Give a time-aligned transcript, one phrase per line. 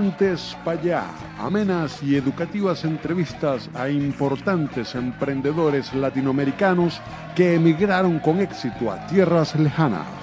[0.00, 1.04] Palantes Payá,
[1.38, 7.02] amenas y educativas entrevistas a importantes emprendedores latinoamericanos
[7.36, 10.19] que emigraron con éxito a tierras lejanas.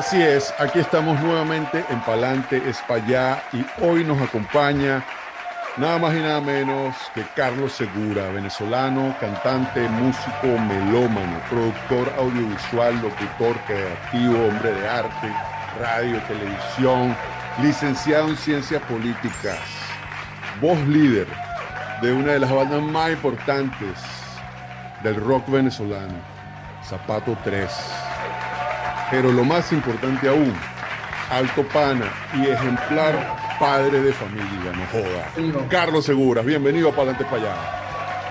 [0.00, 5.04] Así es, aquí estamos nuevamente en Palante Espallá y hoy nos acompaña
[5.76, 13.54] nada más y nada menos que Carlos Segura, venezolano, cantante, músico, melómano, productor audiovisual, locutor
[13.66, 15.34] creativo, hombre de arte,
[15.78, 17.14] radio, televisión,
[17.60, 19.58] licenciado en ciencias políticas,
[20.62, 21.26] voz líder
[22.00, 23.98] de una de las bandas más importantes
[25.02, 26.14] del rock venezolano,
[26.82, 28.09] Zapato 3
[29.10, 30.52] pero lo más importante aún,
[31.30, 35.66] alto pana y ejemplar padre de familia, no joda.
[35.68, 37.80] Carlos Seguras, bienvenido a Palante para allá.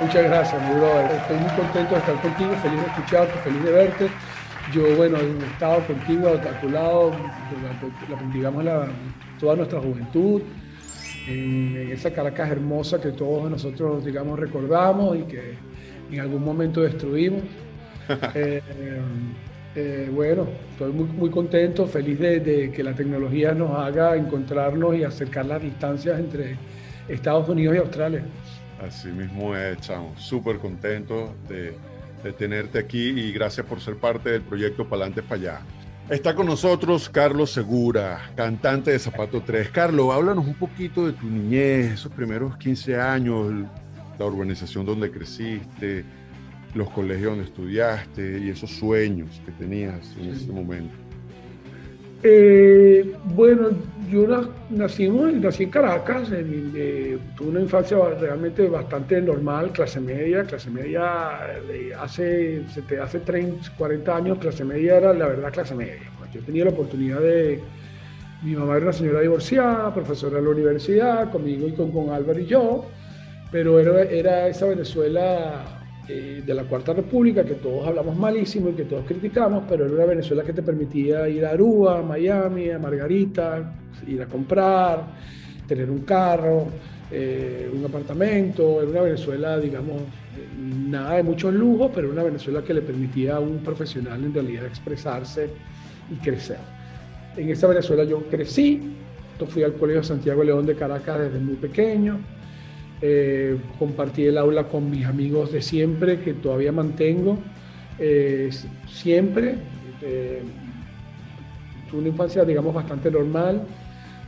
[0.02, 1.12] Muchas gracias, mi brother.
[1.12, 4.10] Estoy muy contento de estar contigo, feliz de escucharte, feliz de verte.
[4.74, 7.12] Yo, bueno, he estado contigo a tu lado,
[8.34, 8.88] digamos, la,
[9.40, 10.42] toda nuestra juventud,
[11.28, 15.58] en, esa Caracas hermosa que todos nosotros, digamos, recordamos y que
[16.12, 17.44] en algún momento destruimos.
[18.34, 18.60] Eh,
[19.76, 25.04] eh, bueno, estoy muy, muy contento, feliz de, que la tecnología nos haga encontrarnos y
[25.04, 26.58] acercar las distancias entre
[27.08, 28.24] Estados Unidos y Australia.
[28.86, 30.16] Así mismo es, chamo.
[30.18, 31.76] Súper contento de,
[32.34, 35.62] tenerte aquí y gracias por ser parte del proyecto Palante para allá.
[36.10, 39.70] Está con nosotros Carlos Segura, cantante de Zapato 3.
[39.70, 43.54] Carlos, háblanos un poquito de tu niñez, esos primeros 15 años,
[44.18, 46.04] la urbanización donde creciste,
[46.74, 50.94] los colegios donde estudiaste y esos sueños que tenías en ese momento?
[52.22, 53.70] Eh, bueno,
[54.12, 54.28] yo
[54.70, 61.40] nací, nací en Caracas, tuve una infancia realmente bastante normal, clase media, clase media
[61.98, 62.66] hace,
[63.02, 66.12] hace 30, 40 años, clase media era la verdad clase media.
[66.18, 67.62] Pues yo tenía la oportunidad de,
[68.44, 72.40] mi mamá era una señora divorciada, profesora de la universidad, conmigo y con, con Álvaro
[72.40, 72.86] y yo,
[73.50, 75.79] pero era, era esa Venezuela
[76.12, 79.94] eh, de la Cuarta República, que todos hablamos malísimo y que todos criticamos, pero era
[79.94, 83.76] una Venezuela que te permitía ir a Aruba, a Miami, a Margarita,
[84.08, 85.06] ir a comprar,
[85.68, 86.66] tener un carro,
[87.12, 90.02] eh, un apartamento, era una Venezuela, digamos,
[90.58, 94.66] nada de muchos lujos, pero una Venezuela que le permitía a un profesional en realidad
[94.66, 95.48] expresarse
[96.12, 96.58] y crecer.
[97.38, 98.82] En esa Venezuela yo crecí,
[99.46, 102.20] fui al Colegio Santiago León de Caracas desde muy pequeño,
[103.02, 107.38] eh, compartí el aula con mis amigos de siempre, que todavía mantengo
[107.98, 108.50] eh,
[108.88, 109.56] siempre.
[110.02, 110.42] Eh,
[111.90, 113.62] tuve una infancia, digamos, bastante normal,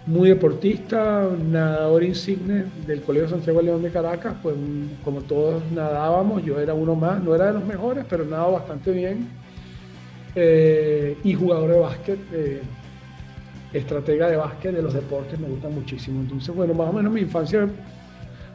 [0.05, 4.55] muy deportista, nadador insigne del Colegio Santiago León de Caracas, pues
[5.03, 8.91] como todos nadábamos, yo era uno más, no era de los mejores, pero nadaba bastante
[8.91, 9.27] bien.
[11.23, 12.19] y jugador de básquet,
[13.73, 16.21] estratega de básquet de los deportes, me gusta muchísimo.
[16.21, 17.67] Entonces, bueno, más o menos mi infancia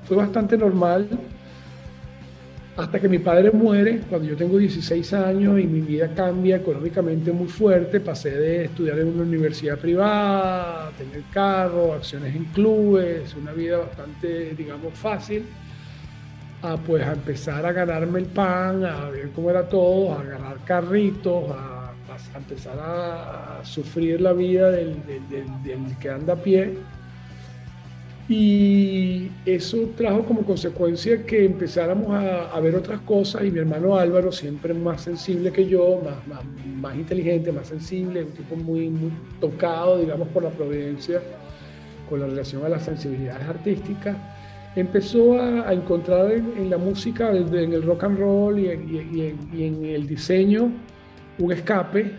[0.06, 1.08] fue bastante normal
[2.76, 7.32] hasta que mi padre muere cuando yo tengo 16 años y mi vida cambia económicamente
[7.32, 8.00] muy fuerte.
[8.00, 14.54] Pasé de estudiar en una universidad privada, tener carro, acciones en clubes, una vida bastante,
[14.54, 15.46] digamos, fácil,
[16.62, 20.58] a pues a empezar a ganarme el pan, a ver cómo era todo, a agarrar
[20.66, 21.92] carritos, a,
[22.36, 24.96] empezar a, sufrir la vida del
[25.98, 26.78] que anda a pie
[28.28, 34.32] y eso trajo como consecuencia que empezáramos a, ver otras cosas y mi hermano Álvaro,
[34.32, 36.44] siempre más sensible que yo, más,
[36.80, 41.22] más, inteligente, más sensible, un tipo muy, muy tocado, digamos, por la providencia
[42.08, 44.16] con la relación a las sensibilidades artísticas,
[44.74, 50.72] empezó a, encontrar en, la música, en el rock and roll y, en, el diseño
[51.38, 52.10] un escape,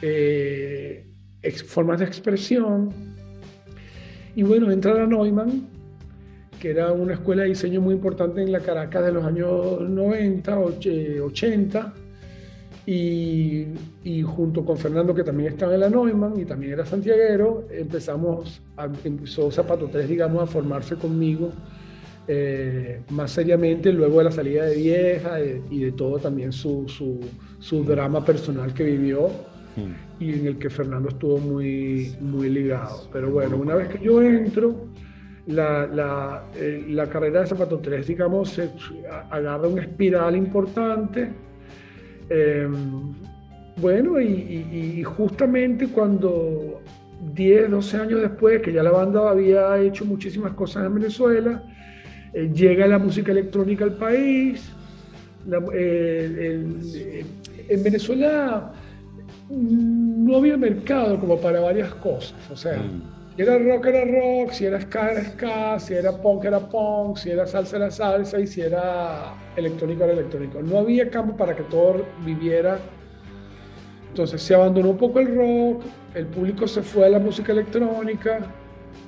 [0.00, 1.06] eh,
[1.66, 3.13] formas de expresión
[4.36, 5.68] y bueno, entra a Neumann,
[6.60, 10.58] que era una escuela de diseño muy importante en la Caracas de los años 90,
[10.58, 11.94] 80,
[12.86, 13.66] y,
[14.02, 18.60] y, junto con Fernando, que también estaba en la Neumann y también era santiaguero, empezamos,
[19.04, 21.50] empezó Zapato 3, digamos, a formarse conmigo
[22.26, 25.38] eh, más seriamente luego de la salida de Vieja
[25.70, 27.20] y de todo también su, su,
[27.58, 29.28] su drama personal que vivió
[30.20, 33.08] y en el que Fernando estuvo muy, muy ligado.
[33.12, 34.86] Pero bueno, una vez que yo entro,
[35.46, 38.70] la, la, eh, la carrera de Zapato 3, digamos, se
[39.30, 41.30] agarra una espiral importante.
[42.28, 43.12] Em,
[43.76, 44.26] bueno, y,
[44.96, 46.80] y, justamente cuando
[47.34, 51.62] 10, 12 años después, que ya la banda había hecho muchísimas cosas en Venezuela,
[52.32, 54.72] eh, llega la música electrónica al país.
[55.74, 57.24] Eh,
[57.68, 58.72] en Venezuela
[59.50, 62.34] no había mercado como para varias cosas.
[62.50, 63.34] O sea, mm.
[63.36, 67.16] si era rock era rock, si era ska era ska, si era punk era punk,
[67.16, 70.62] si era salsa era salsa y si era electrónico era electrónico.
[70.62, 72.78] No había campo para que todo viviera.
[74.08, 78.46] Entonces se abandonó un poco el rock, el público se fue a la música electrónica,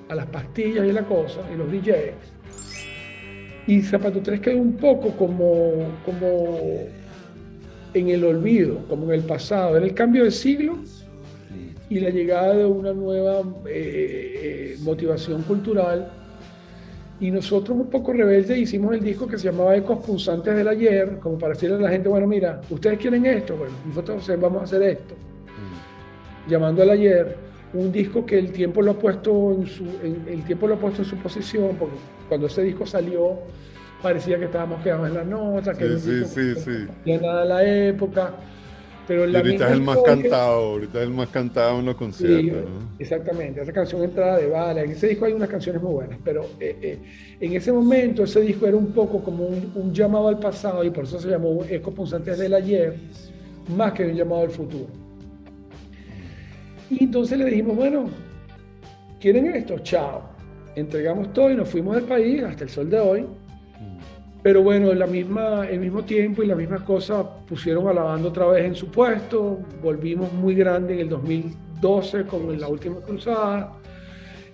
[0.08, 2.36] a las pastillas y la cosa, y los DJs.
[3.68, 5.72] Y Zapato 3 quedó un poco como,
[6.04, 6.58] como
[7.98, 9.76] en el olvido, como en el pasado.
[9.76, 10.78] Era el cambio de siglo
[11.88, 16.12] y la llegada de una nueva eh, eh, motivación cultural.
[17.18, 21.18] Y nosotros un poco rebeldes hicimos el disco que se llamaba Ecos Punzantes del Ayer,
[21.20, 24.64] como para decirle a la gente, bueno, mira, ustedes quieren esto, bueno, nosotros vamos a
[24.64, 25.14] hacer esto.
[25.14, 26.50] Mm.
[26.50, 27.36] Llamando al ayer,
[27.72, 31.00] un disco que el tiempo lo ha puesto en su, el tiempo lo ha puesto
[31.00, 31.96] en su posición, porque
[32.28, 33.38] cuando ese disco salió,
[34.02, 38.34] parecía que estábamos quedando en la nota, que sí, sí, sí, nada de la época.
[39.06, 42.64] Pero ahorita es el más cantado, ahorita es el más cantado en los conciertos.
[42.98, 44.82] Exactamente, esa canción entrada de bala.
[44.82, 46.98] En ese disco hay unas canciones muy buenas, pero eh, eh,
[47.40, 51.04] en ese momento ese disco era un poco como un, llamado al pasado y por
[51.04, 52.96] eso se llamó Ecos Punzantes del Ayer,
[53.76, 54.88] más que un llamado al futuro.
[56.90, 58.10] Y entonces le dijimos, bueno,
[59.20, 59.78] ¿quieren esto?
[59.80, 60.30] Chao.
[60.74, 63.26] Entregamos todo y nos fuimos del país hasta el sol de hoy
[64.46, 68.28] pero bueno, la misma, el mismo tiempo y la misma cosa pusieron a la banda
[68.28, 69.58] otra vez en su puesto.
[69.82, 73.72] Volvimos muy grande en el 2012 con la última cruzada.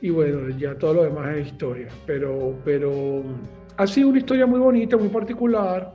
[0.00, 1.88] Y bueno, ya todo lo demás es historia.
[2.06, 3.22] Pero, pero
[3.76, 5.92] ha sido una historia muy bonita, muy particular,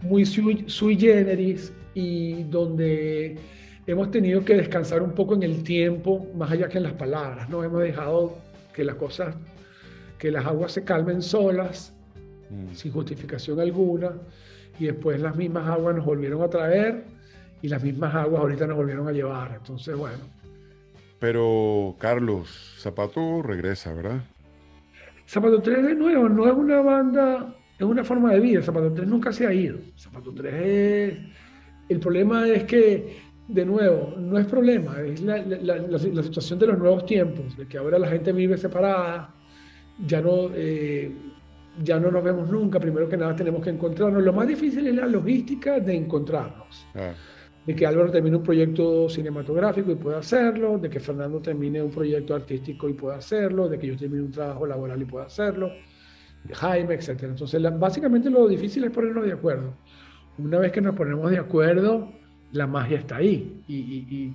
[0.00, 3.36] muy sui, sui generis y donde
[3.86, 7.46] hemos tenido que descansar un poco en el tiempo, más allá que en las palabras.
[7.50, 8.38] No hemos dejado
[8.72, 9.36] que las cosas,
[10.16, 11.94] que las aguas se calmen solas
[12.52, 12.74] Mm.
[12.74, 14.12] sin justificación alguna,
[14.78, 17.04] y después las mismas aguas nos volvieron a traer
[17.62, 19.54] y las mismas aguas ahorita nos volvieron a llevar.
[19.56, 20.18] Entonces, bueno.
[21.18, 24.22] Pero, Carlos, Zapato regresa, ¿verdad?
[25.26, 28.62] Zapato 3 de nuevo, no es una banda, es una forma de vida.
[28.62, 29.78] Zapato 3 nunca se ha ido.
[29.96, 31.18] Zapato 3 es...
[31.88, 33.16] El problema es que,
[33.48, 37.76] de nuevo, no es problema, es la, la, situación de los nuevos tiempos, de que
[37.76, 39.34] ahora la gente vive separada,
[40.06, 40.50] ya no...
[40.54, 41.31] Eh,
[41.82, 44.22] ya no nos vemos nunca, primero que nada tenemos que encontrarnos.
[44.22, 46.86] Lo más difícil es la logística de encontrarnos.
[46.94, 47.14] Ah.
[47.66, 51.90] De que Álvaro termine un proyecto cinematográfico y pueda hacerlo, de que Fernando termine un
[51.90, 55.70] proyecto artístico y pueda hacerlo, de que yo termine un trabajo laboral y pueda hacerlo,
[56.42, 57.22] de Jaime, etc.
[57.22, 59.74] Entonces, básicamente lo difícil es ponernos de acuerdo.
[60.38, 62.10] Una vez que nos ponemos de acuerdo,
[62.50, 63.62] la magia está ahí.
[63.68, 64.34] Y, y,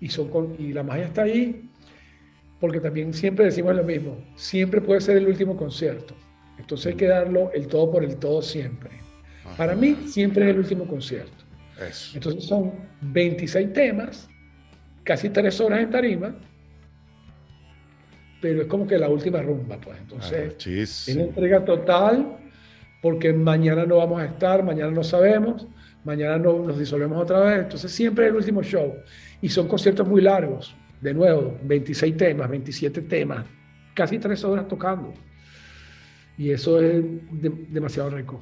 [0.00, 0.28] y, son
[0.58, 1.68] y la magia está ahí
[2.60, 6.14] porque también siempre decimos lo mismo, siempre puede ser el último concierto.
[6.58, 8.90] Entonces hay que darlo el todo por el todo siempre.
[9.56, 11.44] Para mí siempre es el último concierto.
[12.14, 14.28] Entonces son 26 temas,
[15.04, 16.34] casi tres horas en tarima,
[18.40, 19.98] pero es como que la última rumba, pues.
[19.98, 22.36] Entonces es una entrega total,
[23.00, 25.66] porque mañana no vamos a estar, mañana no sabemos,
[26.04, 27.60] mañana no, nos disolvemos otra vez.
[27.60, 28.94] Entonces siempre es el último show.
[29.40, 33.44] Y son conciertos muy largos, de nuevo, 26 temas, 27 temas,
[33.94, 35.14] casi tres horas tocando.
[36.38, 37.04] Y eso es
[37.68, 38.40] demasiado rico.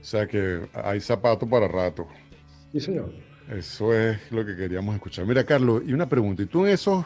[0.00, 2.06] O sea que hay zapato para rato.
[2.72, 3.12] Sí, señor.
[3.48, 5.24] Eso es lo que queríamos escuchar.
[5.24, 6.42] Mira, Carlos, y una pregunta.
[6.42, 7.04] ¿Y tú en esos,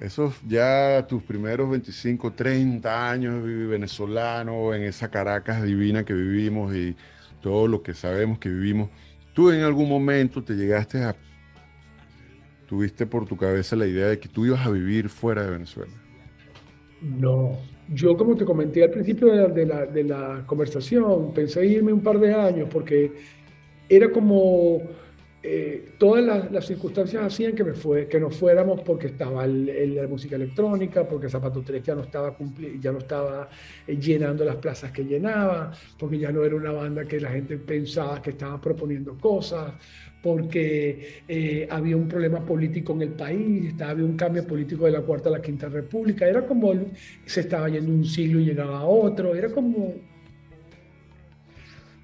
[0.00, 6.96] esos ya tus primeros 25, 30 años venezolano, en esa Caracas divina que vivimos y
[7.42, 8.88] todo lo que sabemos que vivimos,
[9.34, 11.14] tú en algún momento te llegaste a...
[12.66, 15.92] tuviste por tu cabeza la idea de que tú ibas a vivir fuera de Venezuela?
[17.00, 17.58] No,
[17.92, 22.68] yo, como te comenté al principio de la, conversación, pensé irme un par de años
[22.72, 23.12] porque
[23.88, 24.82] era como
[25.42, 30.34] eh, todas las, circunstancias hacían que, me fue, que nos fuéramos porque estaba la música
[30.34, 32.36] electrónica, porque Zapato 3 ya no estaba,
[32.80, 33.48] ya no estaba
[33.86, 37.58] eh, llenando las plazas que llenaba, porque ya no era una banda que la gente
[37.58, 39.74] pensaba que estaba proponiendo cosas,
[40.26, 45.02] porque eh, había un problema político en el país, había un cambio político de la
[45.02, 46.74] Cuarta a la Quinta República, era como
[47.24, 49.94] se estaba yendo un siglo y llegaba a otro, era como...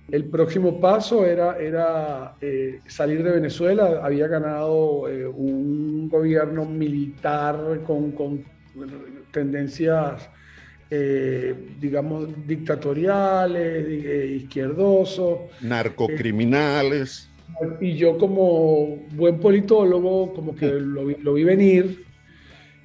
[0.09, 7.81] El próximo paso era, era eh, salir de Venezuela, había ganado eh, un gobierno militar
[7.85, 8.45] con, con
[9.33, 10.29] tendencias
[11.81, 15.38] digamos, dictatoriales, izquierdosos.
[15.62, 17.32] Narcocriminales.
[17.81, 22.05] Y yo como buen politólogo, como que lo, vi venir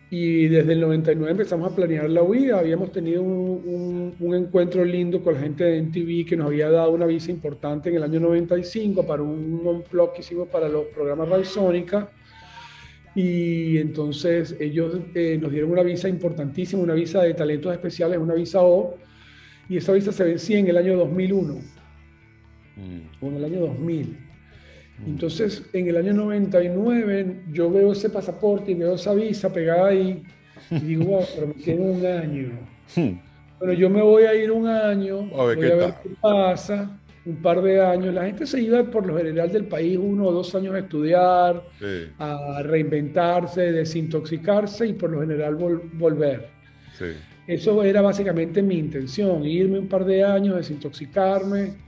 [0.09, 2.59] y desde el 99 empezamos a planear la huida.
[2.59, 6.91] Habíamos tenido un, un, encuentro lindo con la gente de NTV que nos había dado
[6.91, 11.29] una visa importante en el año 95 para un blog que hicimos para los programas
[11.29, 12.09] Radiosónica.
[13.17, 18.35] Y entonces ellos eh, nos dieron una visa importantísima, una visa de talentos especiales, una
[18.35, 18.95] visa O.
[19.67, 21.55] Y esa visa se vencía en el año 2001,
[22.75, 22.99] mm.
[23.19, 24.26] o en el año 2000.
[24.99, 25.09] Mm.
[25.09, 30.23] Entonces, en el año 99, yo veo ese pasaporte y veo esa visa pegada ahí
[30.71, 32.49] y digo, pero me queda un año.
[32.95, 33.19] Hmm.
[33.59, 36.09] Bueno, yo me voy a ir un año, a ver, voy qué, a ver qué
[36.21, 38.13] pasa, un par de años.
[38.13, 41.63] La gente se iba por lo general del país uno o dos años a estudiar,
[42.19, 46.49] a reinventarse, desintoxicarse y por lo general volver.
[47.47, 51.86] Eso era básicamente mi intención, irme un par de años, desintoxicarme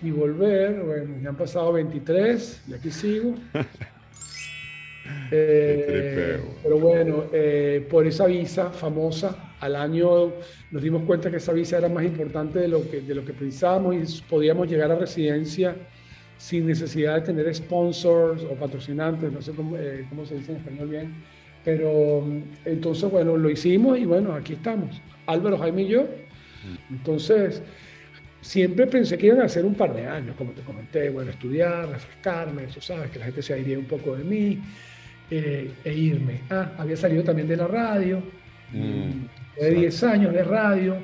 [0.00, 0.80] y volver.
[0.80, 3.34] Bueno, ya han pasado 23 y aquí sigo.
[5.34, 10.32] Eh, pero bueno, eh, por esa visa famosa, al año
[10.70, 13.32] nos dimos cuenta que esa visa era más importante de lo que, de lo que
[13.32, 15.74] pensábamos y podíamos llegar a residencia
[16.36, 20.58] sin necesidad de tener sponsors o patrocinantes, no sé cómo, eh, cómo se dice en
[20.58, 21.14] español bien.
[21.64, 22.24] Pero
[22.64, 25.00] entonces, bueno, lo hicimos y bueno, aquí estamos.
[25.26, 26.02] Álvaro, Jaime y yo.
[26.02, 26.94] Mm.
[26.94, 27.62] Entonces,
[28.42, 31.88] Siempre pensé que iban a ser un par de años, como te comenté, bueno, estudiar,
[31.88, 34.58] refrescarme, eso sabes, que la gente se iría un poco de mí
[35.30, 36.40] eh, e irme.
[36.50, 38.20] Ah, había salido también de la radio,
[38.72, 40.96] mm, de 10 años de radio,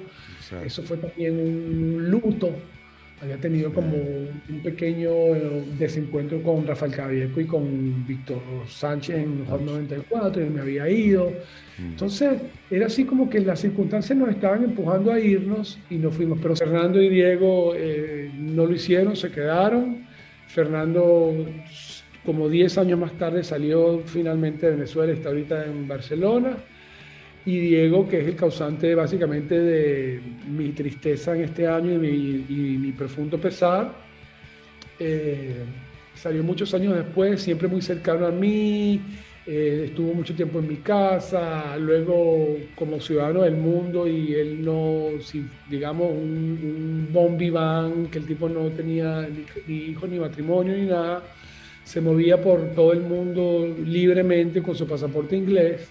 [0.64, 2.52] eso fue también un luto
[3.20, 9.44] había tenido como un pequeño eh, desencuentro con Rafael Cabieco y con Víctor Sánchez en
[9.46, 11.32] Hot 94 y me había ido.
[11.78, 11.86] Mm.
[11.90, 16.38] Entonces, era así como que las circunstancias nos estaban empujando a irnos y nos fuimos.
[16.40, 20.06] Pero Fernando y Diego eh, no lo hicieron, se quedaron.
[20.46, 21.34] Fernando,
[22.24, 26.56] como 10 años más tarde, salió finalmente de Venezuela, está ahorita en Barcelona
[27.48, 32.92] y Diego, que es el causante básicamente de mi tristeza en este año y mi,
[32.92, 33.90] profundo pesar.
[34.98, 35.64] Eh,
[36.14, 39.00] salió muchos años después, siempre muy cercano a mí,
[39.46, 45.06] eh, estuvo mucho tiempo en mi casa, luego como ciudadano del mundo y él no,
[45.70, 51.22] digamos, un, un que el tipo no tenía ni, ni hijos ni matrimonio ni nada,
[51.82, 55.88] se movía por todo el mundo libremente con su pasaporte inglés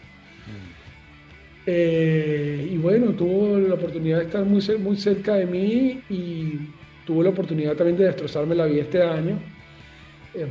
[1.70, 6.60] eh, y bueno, tuvo la oportunidad de estar muy, muy cerca de mí y
[7.06, 9.38] tuvo la oportunidad también de destrozarme la vida este año.
[10.34, 10.48] Em,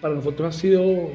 [0.00, 1.10] para nosotros ha sido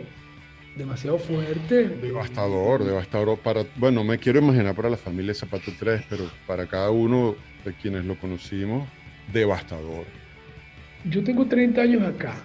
[0.76, 1.88] demasiado fuerte.
[1.88, 3.40] Devastador, devastador.
[3.40, 7.74] Para, bueno, me quiero imaginar para la familia Zapato 3, pero para cada uno de
[7.76, 8.86] quienes lo conocimos,
[9.32, 10.06] devastador.
[11.10, 12.36] Yo tengo 30 años acá,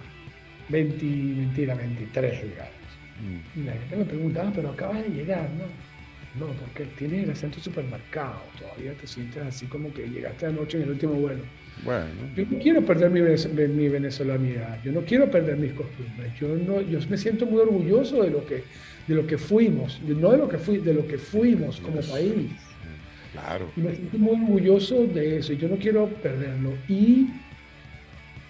[0.69, 2.71] 20, mentira, 23, digamos.
[3.19, 3.59] Mm.
[3.59, 5.88] Y la gente me preguntaba, pero acabas de llegar, ¿no?
[6.37, 10.83] No, porque tienes el acento supermercado, todavía te sientes así como que llegaste anoche en
[10.83, 11.41] el último vuelo.
[11.83, 12.05] Bueno.
[12.35, 16.81] Yo no quiero perder mi, mi venezolanidad, yo no quiero perder mis costumbres, yo, no,
[16.81, 18.63] yo me siento muy orgulloso de lo que,
[19.07, 22.51] de lo que fuimos, no de lo que, fui, de lo que fuimos como país.
[23.31, 23.71] Claro.
[23.75, 26.73] Y me siento muy orgulloso de eso, y yo no quiero perderlo.
[26.87, 27.27] Y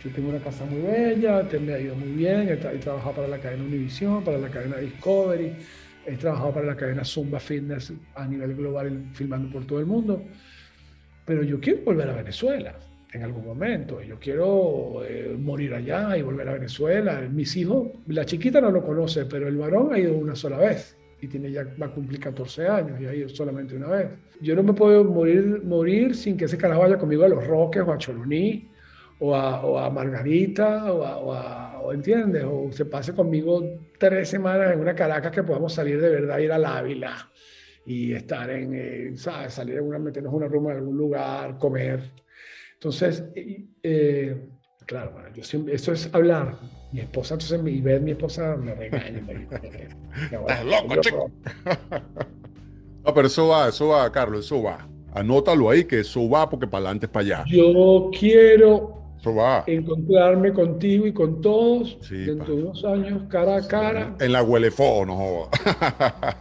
[0.03, 3.27] yo tengo una casa muy bella, me ha ido muy bien, he, he trabajado para
[3.27, 5.51] la cadena Univision, para la cadena Discovery,
[6.05, 10.23] He trabajado para la cadena Zumba Fitness a nivel global, filmando por todo el mundo.
[11.25, 12.75] Pero yo quiero volver a Venezuela
[13.11, 14.01] en algún momento.
[14.01, 17.21] Yo quiero eh, morir allá y volver a Venezuela.
[17.31, 20.95] Mis hijos, la chiquita no lo conoce, pero el varón ha ido una sola vez
[21.21, 24.09] y tiene ya va a cumplir 14 años y ha ido solamente una vez.
[24.41, 27.83] Yo no me puedo morir, morir sin que ese carajo vaya conmigo a Los Roques
[27.85, 28.69] o a Choluní
[29.19, 31.33] o a, Margarita o a, o,
[31.93, 32.43] ¿entiendes?
[32.45, 33.63] O se pase conmigo
[33.97, 37.29] tres semanas en una Caracas que podamos salir de verdad, ir al Ávila
[37.85, 39.53] y estar en, eh, ¿sabes?
[39.53, 42.11] Salir en una, meternos una rumba en algún lugar, comer.
[42.73, 44.47] Entonces, eh,
[44.85, 46.55] claro, bueno, yo siempre, eso es hablar.
[46.91, 49.21] Mi esposa, entonces, y ver mi esposa me regaña.
[49.21, 49.43] Me,
[50.31, 51.31] Estás loco, chico.
[53.05, 54.87] no, pero eso va, eso va, Carlos, eso va.
[55.13, 57.43] Anótalo ahí, que eso va porque para adelante es para allá.
[57.47, 58.98] Yo quiero
[59.67, 64.15] Encontrarme contigo y con todos dentro de unos años, cara a cara.
[64.19, 65.49] En la Huelefó, no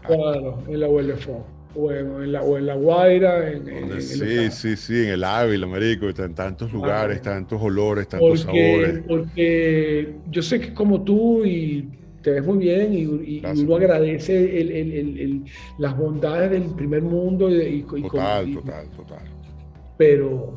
[0.06, 1.44] Claro, en la Huelefó.
[1.74, 3.50] O en, la, o en la Guaira.
[3.50, 6.08] En, sí, sí, sí, en el Ávila, marico.
[6.08, 9.02] En tantos lugares, tantos olores, tantos sabores.
[9.06, 11.88] Porque yo sé que como tú y
[12.22, 15.44] te ves muy bien y, uno agradece el, el,
[15.78, 17.50] las bondades del primer mundo.
[17.50, 19.22] Y, total, total, total.
[19.96, 20.56] Pero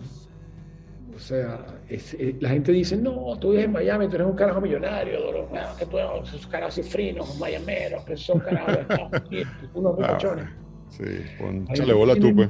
[1.21, 5.47] sea, eh, la gente dice, no, tú vives en Miami, tú eres un carajo millonario,
[5.77, 10.45] que tú eres un carajo cifrinos, mayameros, que son carajos de Estados Unidos, unos muchachones.
[10.45, 11.03] Ah, sí,
[11.37, 12.49] con chale bola tú, pues.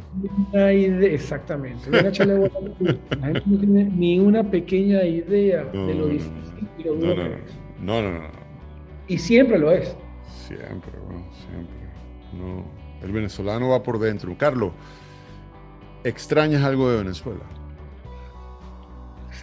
[0.53, 6.95] Exactamente, bola La gente no tiene ni una pequeña idea de lo difícil y lo
[6.95, 8.41] duro no, no, no, no, no, no.
[9.07, 9.95] Y siempre lo es.
[10.47, 11.75] Siempre, bueno, siempre.
[12.33, 12.65] No,
[13.05, 14.33] el venezolano va por dentro.
[14.37, 14.71] Carlos,
[16.03, 17.60] ¿extrañas algo de Venezuela?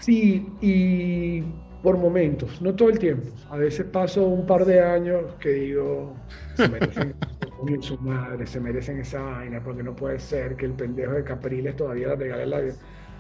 [0.08, 1.42] Sí, y
[1.82, 3.28] por momentos, no todo el tiempo.
[3.50, 6.14] A veces paso un par de años que digo,
[6.56, 7.14] se merecen
[7.82, 11.76] su madre, se merecen esa vaina, porque no puede ser que el pendejo de Capriles
[11.76, 12.74] todavía la regale la vida.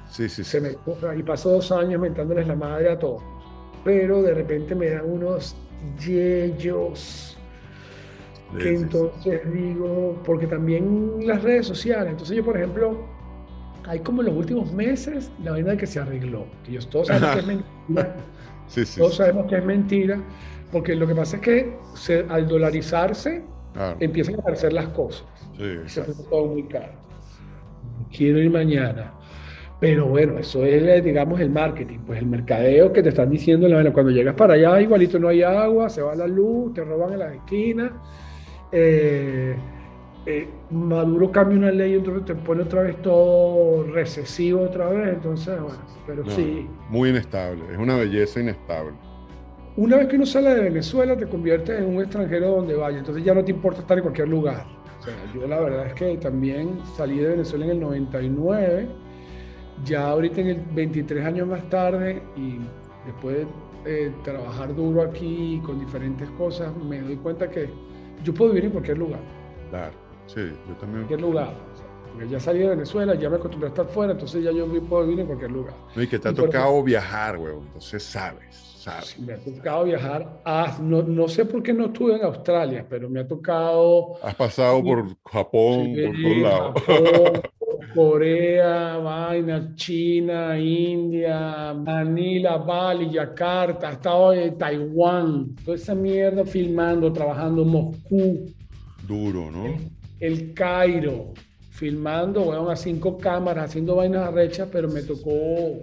[0.08, 0.56] Sí, sí, sí.
[1.14, 3.22] y paso dos años mentándoles la madre a todos.
[3.84, 5.54] Pero de repente me dan unos
[6.02, 7.38] yeyos
[8.58, 13.17] que entonces digo, porque también las redes sociales, entonces yo por ejemplo,
[13.88, 17.08] hay como en los últimos meses la vaina de que se arregló, que ellos todos
[17.08, 18.16] sabemos que es mentira,
[18.96, 20.20] todos sabemos que es mentira,
[20.70, 21.76] porque lo que pasa es que
[22.28, 23.42] al dolarizarse
[23.98, 25.24] empiezan a aparecer las cosas,
[25.86, 26.92] se pone todo muy caro.
[28.12, 29.12] Quiero ir mañana.
[29.80, 34.10] Pero bueno, eso es, digamos, el marketing, pues el mercadeo que te están diciendo, cuando
[34.10, 37.34] llegas para allá, igualito no hay agua, se va la luz, te roban en las
[37.34, 37.92] esquinas,
[38.72, 39.54] eh,
[40.26, 45.60] eh, Maduro cambia una ley, entonces te pone otra vez todo recesivo otra vez, entonces,
[45.60, 46.66] bueno, pero sí.
[46.90, 48.92] Muy inestable, es una belleza inestable.
[49.76, 53.24] Una vez que uno sale de Venezuela, te conviertes en un extranjero donde vaya, entonces
[53.24, 54.66] ya no te importa estar en cualquier lugar.
[54.98, 58.88] O sea, yo la verdad es que también salí de Venezuela en el 99,
[59.84, 62.58] ya ahorita en el 23 años más tarde y
[63.06, 63.46] después de
[63.84, 67.70] eh, trabajar duro aquí con diferentes cosas, me doy cuenta que
[68.24, 69.20] yo puedo vivir en cualquier lugar.
[69.70, 69.92] Claro,
[70.28, 71.02] sí, yo también.
[71.02, 71.54] En cualquier lugar.
[72.12, 75.04] porque ya salí de Venezuela, ya me acostumbré a estar fuera, entonces ya yo puedo
[75.04, 75.74] vivir en cualquier lugar.
[75.96, 79.18] y que te ha tocado viajar, güey, entonces sabes, sabes.
[79.18, 83.10] Me ha tocado viajar, a, no, no, sé por qué no estuve en Australia, pero
[83.10, 84.14] me ha tocado...
[84.22, 87.42] Has pasado por Japón, por todos lados.
[87.94, 97.62] Corea, vaina, China, India, Manila, Bali, Yakarta, hasta hoy Taiwán, toda esa mierda filmando, trabajando
[97.62, 98.46] en Moscú.
[99.06, 99.97] Duro, ¿no?
[100.20, 101.32] El, Cairo,
[101.70, 105.80] filmando, bueno, a cinco cámaras, haciendo vainas arrechas, pero me tocó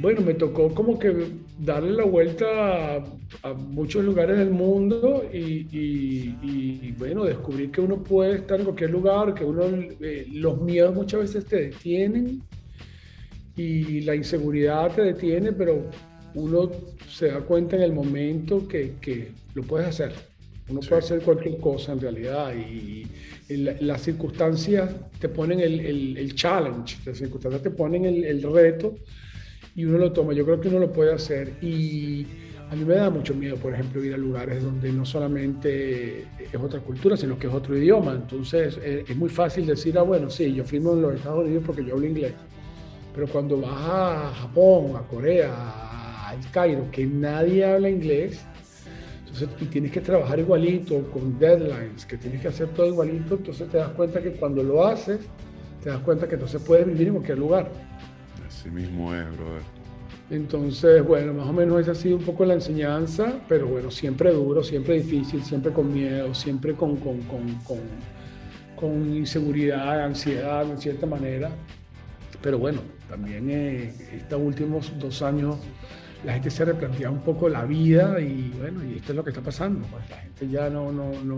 [0.00, 1.12] bueno, me tocó como que
[1.58, 2.96] darle la vuelta
[3.42, 9.34] a, muchos lugares del mundo y, bueno, descubrir que uno puede estar en cualquier lugar,
[9.34, 9.64] que uno,
[10.00, 12.42] eh, los miedos muchas veces te detienen
[13.56, 15.90] y la inseguridad te detiene, pero
[16.34, 16.70] uno
[17.08, 20.12] se da cuenta en el momento que, lo puedes hacer.
[20.68, 23.06] Uno puede hacer cualquier cosa en realidad y,
[23.50, 28.94] las circunstancias te ponen el, challenge, las circunstancias te ponen el reto
[29.74, 30.32] y uno lo toma.
[30.32, 32.26] Yo creo que uno lo puede hacer y
[32.70, 36.60] a mí me da mucho miedo, por ejemplo, ir a lugares donde no solamente es
[36.60, 38.12] otra cultura, sino que es otro idioma.
[38.12, 41.62] Entonces eh, es, muy fácil decir, ah, bueno, sí, yo firmo en los Estados Unidos
[41.64, 42.34] porque yo hablo inglés.
[43.14, 48.44] Pero cuando vas a Japón, a Corea, a El Cairo, que nadie habla inglés,
[49.28, 53.68] entonces, y tienes que trabajar igualito, con deadlines, que tienes que hacer todo igualito, entonces
[53.68, 55.20] te das cuenta que cuando lo haces,
[55.82, 57.70] te das cuenta que no se puede vivir en cualquier lugar.
[58.46, 59.62] Así mismo es, brother.
[60.30, 64.32] Entonces, bueno, más o menos esa ha sido un poco la enseñanza, pero bueno, siempre
[64.32, 67.80] duro, siempre difícil, siempre con miedo, siempre con, con, con,
[68.76, 71.50] con, inseguridad, ansiedad, en cierta manera.
[72.42, 75.56] Pero bueno, también eh, estos últimos dos años
[76.24, 79.30] la gente se replantea un poco la vida y bueno, y esto es lo que
[79.30, 79.86] está pasando.
[79.90, 81.36] Pues la gente ya no, no, no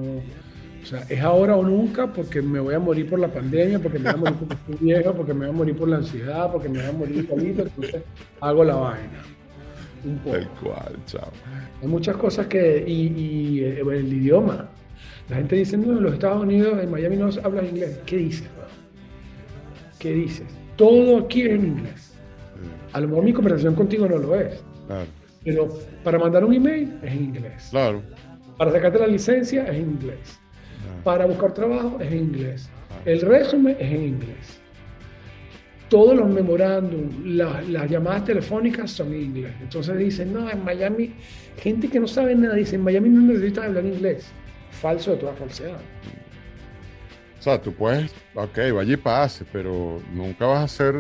[0.83, 3.99] o sea, es ahora o nunca porque me voy a morir por la pandemia, porque
[3.99, 6.51] me voy a morir porque estoy viejo, porque me voy a morir por la ansiedad,
[6.51, 8.03] porque me voy a morir solito, entonces
[8.41, 9.23] hago la vaina.
[10.05, 10.37] Un poco.
[10.37, 11.31] El cual, chao.
[11.83, 14.69] Hay muchas cosas que, y, eh, el idioma.
[15.29, 18.01] La gente dice, no, en los Estados Unidos, en Miami no hablan inglés.
[18.07, 18.49] ¿Qué dices?
[19.99, 20.47] ¿Qué dices?
[20.77, 22.15] Todo aquí es en inglés.
[22.95, 24.63] A lo mejor mi conversación contigo no lo es.
[24.91, 25.07] Claro.
[25.45, 25.69] Pero
[26.03, 27.69] para mandar un email es en inglés.
[27.71, 28.03] Claro.
[28.59, 30.41] Para sacarte la licencia es en inglés.
[31.05, 32.69] Para buscar trabajo es en inglés.
[33.05, 34.61] El resumen es en inglés.
[35.89, 39.53] Todos los memorándum, las, llamadas telefónicas son en inglés.
[39.61, 41.15] Entonces dicen, no, en Miami,
[41.59, 44.33] gente que no sabe nada dice, en Miami no necesitas hablar inglés.
[44.73, 45.81] Falso de toda falsedad.
[47.39, 50.95] O sea, tú puedes, ok, vaya y pase, pero nunca vas a ser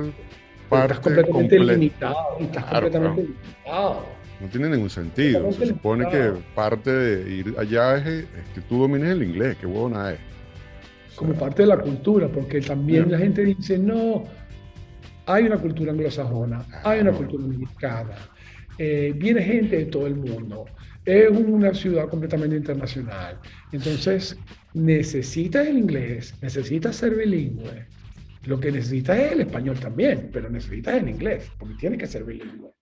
[0.71, 2.39] parte estás completamente limitado.
[2.41, 4.21] Estás completamente limitado.
[4.41, 5.53] No tiene ningún sentido.
[5.53, 10.13] Se supone que parte de ir allá es, que tú domines el inglés, qué buena
[10.13, 10.19] es.
[11.15, 14.25] Como parte de la cultura, porque también la gente dice, no,
[15.27, 18.15] hay una cultura anglosajona, hay una cultura mexicana,
[18.79, 20.65] eh, viene gente de todo el mundo,
[21.05, 23.39] es una ciudad completamente internacional.
[23.73, 24.39] Entonces,
[24.73, 27.87] necesitas el inglés, necesitas ser bilingüe.
[28.45, 32.25] Lo que necesitas es el español también, pero necesitas el inglés, porque tienes que ser
[32.25, 32.73] bilingüe.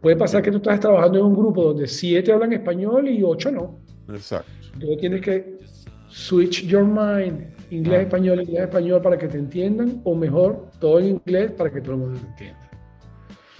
[0.00, 3.50] Puede pasar que tú estás trabajando en un grupo donde siete hablan español y ocho
[3.50, 3.80] no.
[4.08, 4.50] Exacto.
[4.72, 5.58] Entonces tienes que
[6.08, 8.02] switch your mind, inglés, ah.
[8.02, 11.92] español, inglés, español para que te entiendan, o mejor, todo en inglés para que todo
[11.92, 12.70] el mundo te entienda.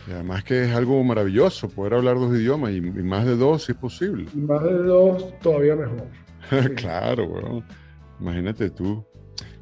[0.06, 3.72] Y además que es algo maravilloso poder hablar dos idiomas y, más de dos si
[3.72, 4.26] es posible.
[4.34, 6.06] Y más de dos todavía mejor.
[6.76, 7.64] claro, bueno,
[8.20, 9.04] imagínate tú.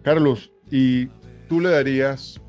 [0.03, 1.09] Carlos, ¿y
[1.53, 2.41] tú le darías,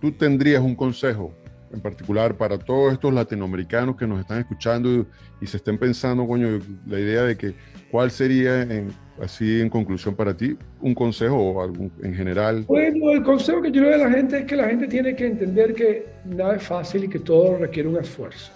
[0.00, 1.34] tú tendrías un consejo
[1.72, 5.04] en particular para todos estos latinoamericanos que nos están escuchando
[5.40, 7.54] y, se estén pensando, coño, la idea de que
[7.90, 8.64] cuál sería,
[9.20, 12.64] así en conclusión para ti, un consejo o algún, en general?
[12.68, 15.16] Bueno, el consejo que yo le doy a la gente es que la gente tiene
[15.16, 18.52] que entender que nada es fácil y que todo requiere un esfuerzo.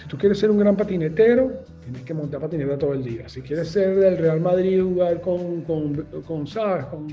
[0.00, 1.50] Si tú quieres ser un gran patinetero,
[1.82, 3.28] tienes que montar patineta todo el día.
[3.28, 7.08] Si quieres ser del Real Madrid, jugar con, con, con, con,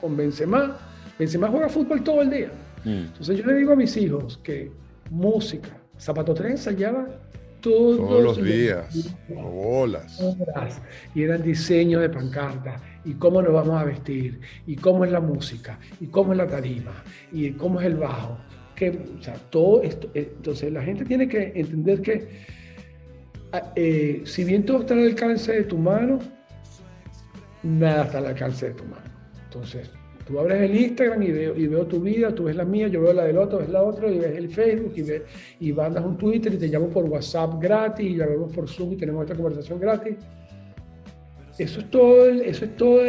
[0.00, 0.78] con Benzema,
[1.18, 2.50] Benzema juega fútbol todo el día.
[2.84, 3.06] Mm.
[3.06, 4.70] Entonces yo le digo a mis hijos que
[5.10, 7.06] música, zapato tren ensayaba
[7.60, 10.20] todos, todos los días, bolas.
[11.14, 15.20] Y eran diseños de pancarta, y cómo nos vamos a vestir, y cómo es la
[15.20, 17.02] música, y cómo es la tarima,
[17.32, 18.38] y cómo es el bajo.
[18.74, 22.28] Que, o sea, todo esto, eh, entonces la gente tiene que entender que
[23.52, 26.18] ah, eh, si bien todo está al alcance de tu mano,
[27.62, 29.10] nada está al alcance de tu mano.
[29.44, 29.90] Entonces,
[30.26, 33.00] Tú abres el Instagram y veo, y veo tu vida, tú ves la mía, yo
[33.00, 35.22] veo la del otro, ves la otra, y ves el Facebook, y, ves,
[35.60, 38.96] y mandas un Twitter y te llamo por WhatsApp gratis, y llamamos por Zoom y
[38.96, 40.16] tenemos esta conversación gratis.
[41.58, 43.02] Eso es todo, eso es todo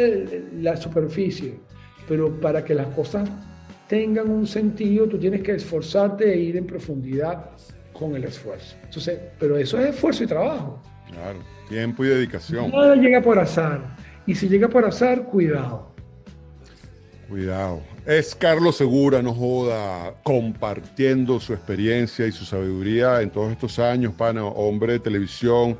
[0.60, 1.58] la superficie.
[2.06, 3.28] Pero para que las cosas
[3.88, 7.50] tengan un sentido, tú tienes que esforzarte e ir en profundidad
[7.92, 8.76] con el esfuerzo.
[8.84, 10.80] Entonces, pero eso es esfuerzo y trabajo.
[11.10, 12.70] Claro, tiempo y dedicación.
[12.70, 13.96] Nada llega por azar.
[14.24, 15.87] Y si llega por azar, cuidado.
[17.28, 17.82] Cuidado.
[18.06, 24.14] Es Carlos Segura, no joda, compartiendo su experiencia y su sabiduría en todos estos años,
[24.14, 25.76] pana, hombre de televisión,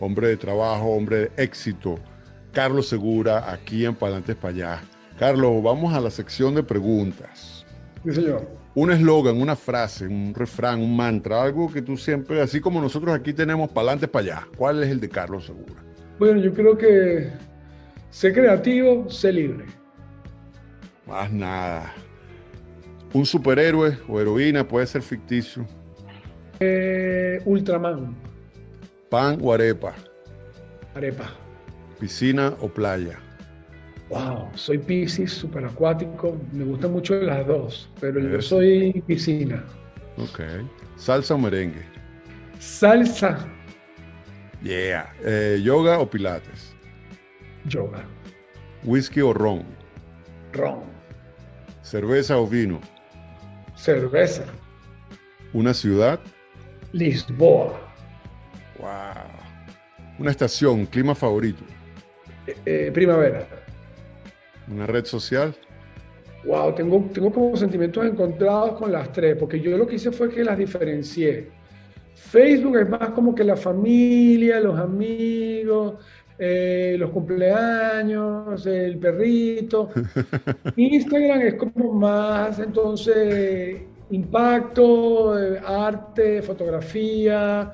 [0.00, 2.00] hombre de trabajo, hombre de éxito.
[2.52, 4.82] Carlos Segura, aquí en Palantes para allá.
[5.20, 7.64] Carlos, vamos a la sección de preguntas.
[8.04, 8.48] Sí, señor.
[8.74, 13.14] Un eslogan, una frase, un refrán, un mantra, algo que tú siempre, así como nosotros
[13.14, 14.48] aquí tenemos Palantes para allá.
[14.56, 15.80] ¿Cuál es el de Carlos Segura?
[16.18, 17.30] Bueno, yo creo que
[18.10, 19.64] sé creativo, sé libre.
[21.08, 21.94] Más nada.
[23.14, 25.66] Un superhéroe o heroína puede ser ficticio.
[26.60, 28.14] Eh, Ultraman.
[29.08, 29.94] Pan o arepa.
[30.94, 31.30] Arepa.
[31.98, 33.18] Piscina o playa.
[34.10, 36.36] Wow, soy Pisces, super acuático.
[36.52, 39.64] Me gustan mucho las dos, pero yo soy piscina.
[40.18, 40.40] Ok.
[40.96, 41.82] ¿Salsa o merengue?
[42.58, 43.46] Salsa.
[44.62, 45.12] Yeah.
[45.24, 46.74] Eh, ¿Yoga o pilates?
[47.66, 48.04] Yoga.
[48.84, 49.62] ¿Whisky o ron?
[50.52, 50.97] Ron.
[51.88, 52.80] ¿Cerveza o vino?
[53.74, 54.44] Cerveza.
[55.54, 56.20] ¿Una ciudad?
[56.92, 57.80] Lisboa.
[58.78, 58.88] Wow.
[60.18, 60.84] ¿Una estación?
[60.84, 61.64] ¿Clima favorito?
[62.46, 63.48] Eh, eh, primavera.
[64.70, 65.54] ¿Una red social?
[66.44, 70.28] Wow, tengo, tengo como sentimientos encontrados con las tres, porque yo lo que hice fue
[70.28, 71.48] que las diferencié.
[72.12, 75.94] Facebook es más como que la familia, los amigos,
[76.38, 79.90] eh, los cumpleaños, el perrito.
[80.76, 87.72] Instagram es como más, entonces, impacto, eh, arte, fotografía,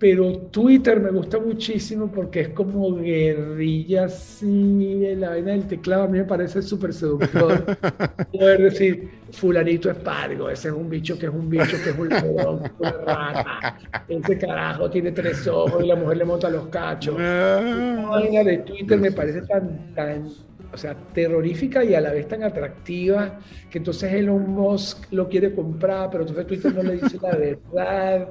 [0.00, 6.08] pero Twitter me gusta muchísimo porque es como guerrilla así, la vaina del teclado a
[6.08, 7.76] mí me parece súper seductor.
[8.32, 11.98] Poder decir, fulanito es pargo, ese es un bicho que es un bicho que es
[11.98, 16.68] un león, una rata, ese carajo tiene tres ojos y la mujer le monta los
[16.68, 17.18] cachos.
[17.18, 20.28] La vaina de Twitter me parece tan, tan,
[20.72, 25.54] o sea, terrorífica y a la vez tan atractiva que entonces Elon Musk lo quiere
[25.54, 28.28] comprar, pero entonces Twitter no le dice la verdad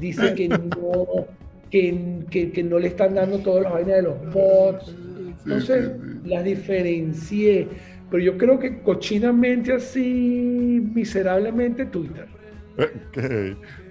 [0.00, 1.26] dice que no,
[1.70, 4.94] que, no le están dando todas las vainas de los bots.
[5.44, 5.92] Entonces,
[6.24, 7.68] las diferencié.
[8.10, 12.28] Pero yo creo que cochinamente así, miserablemente, Twitter.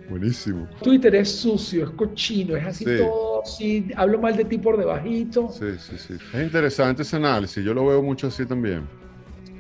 [0.09, 0.67] Buenísimo.
[0.83, 5.49] Twitter es sucio, es cochino, es así todo, así, hablo mal de ti por debajito.
[5.49, 6.13] Sí, sí, sí.
[6.33, 8.83] Es interesante ese análisis, yo lo veo mucho así también.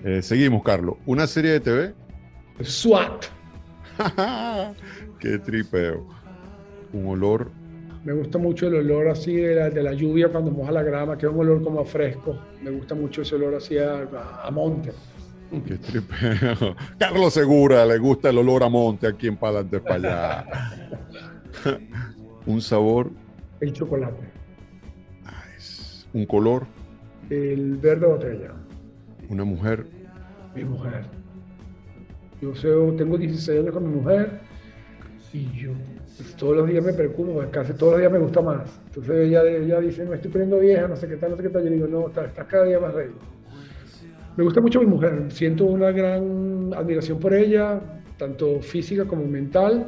[0.03, 0.95] Eh, seguimos, Carlos.
[1.05, 1.93] ¿Una serie de TV?
[2.61, 3.25] SWAT.
[5.19, 6.20] Qué tripeo
[6.93, 7.51] un olor.
[8.03, 11.17] Me gusta mucho el olor así de la, de la, lluvia cuando moja la grama,
[11.17, 12.39] que es un olor como fresco.
[12.61, 14.91] Me gusta mucho ese olor así a, monte.
[15.67, 16.75] Qué tripeo.
[16.97, 20.45] Carlos Segura, le gusta el olor a monte aquí en Palante para allá.
[22.45, 23.11] Un sabor.
[23.59, 24.23] El chocolate.
[25.21, 26.07] Nice.
[26.13, 26.65] Un color.
[27.29, 28.53] El verde botella.
[29.29, 29.85] Una mujer.
[30.55, 31.05] Mi mujer.
[32.41, 32.51] Yo
[32.95, 34.41] tengo 16 años con mi mujer
[35.31, 35.73] y yo
[36.21, 38.79] pues, todos los días me preocupo, casi todos los días me gusta más.
[38.87, 41.49] Entonces ella, ella dice, me estoy poniendo vieja, no sé qué tal, no sé qué
[41.49, 41.63] tal.
[41.63, 43.09] Yo digo, no, estás, cada día más rey.
[44.37, 47.81] Me gusta mucho mi mujer, siento una gran admiración por ella,
[48.17, 49.87] tanto física como mental.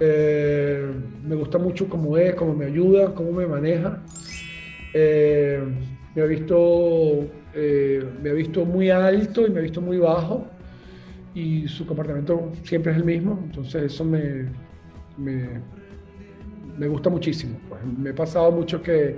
[0.00, 0.86] Eh,
[1.26, 4.02] me gusta mucho cómo es, cómo me ayuda, cómo me maneja.
[4.94, 5.62] Eh,
[6.14, 10.46] me, ha visto, eh, me ha visto muy alto y me ha visto muy bajo
[11.34, 14.46] y su comportamiento siempre es el mismo, entonces eso me,
[15.18, 15.60] me,
[16.78, 17.58] me gusta muchísimo.
[17.68, 19.16] Pues me he pasado mucho que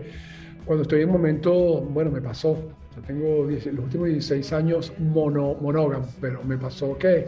[0.65, 2.57] cuando estoy en un momento, bueno, me pasó,
[2.97, 7.27] yo tengo los últimos 16 años mono, monógamo, pero me pasó que,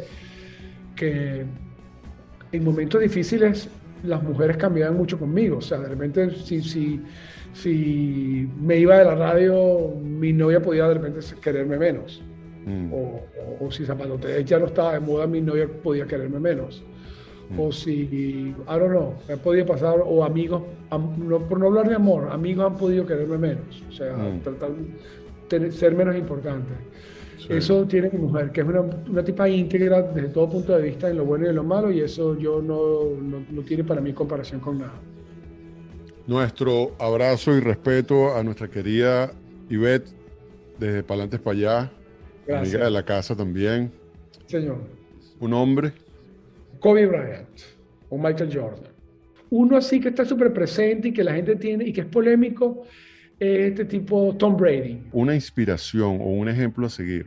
[0.97, 1.45] que
[2.53, 3.69] en momentos difíciles
[4.03, 5.59] las mujeres cambiaban mucho conmigo.
[5.59, 7.01] O sea, de repente, si, si,
[7.53, 12.23] si me iba de la radio, mi novia podía de repente quererme menos.
[12.67, 12.93] Mm.
[12.93, 13.21] O,
[13.61, 16.85] o, si Zapato ya no estaba de moda, mi novia podía quererme menos.
[17.53, 17.61] Mm.
[17.61, 20.63] O si, I don't know, me podía pasar, o amigos,
[21.49, 23.83] por no hablar de amor, amigos han podido quererme menos.
[23.89, 24.41] O sea, mm.
[24.41, 24.71] tratar
[25.51, 26.73] de ser menos importante.
[27.49, 31.11] Eso tiene mi mujer, que es una, una, tipa íntegra desde todo punto de vista,
[31.11, 34.13] en lo bueno y en lo malo, y eso yo no, no, tiene para mí
[34.13, 34.95] comparación con nada.
[36.27, 39.33] Nuestro abrazo y respeto a nuestra querida
[39.69, 40.09] Ivette,
[40.79, 41.93] desde Palantes para allá,
[42.59, 43.91] amiga de la casa también.
[44.47, 44.79] Señor.
[45.41, 45.93] Un hombre.
[46.83, 47.61] Kobe Bryant
[48.11, 48.93] o Michael Jordan.
[49.51, 52.85] Uno así que está súper presente y que la gente tiene y que es polémico
[53.39, 55.01] este tipo Tom Brady.
[55.13, 57.27] Una inspiración o un ejemplo a seguir.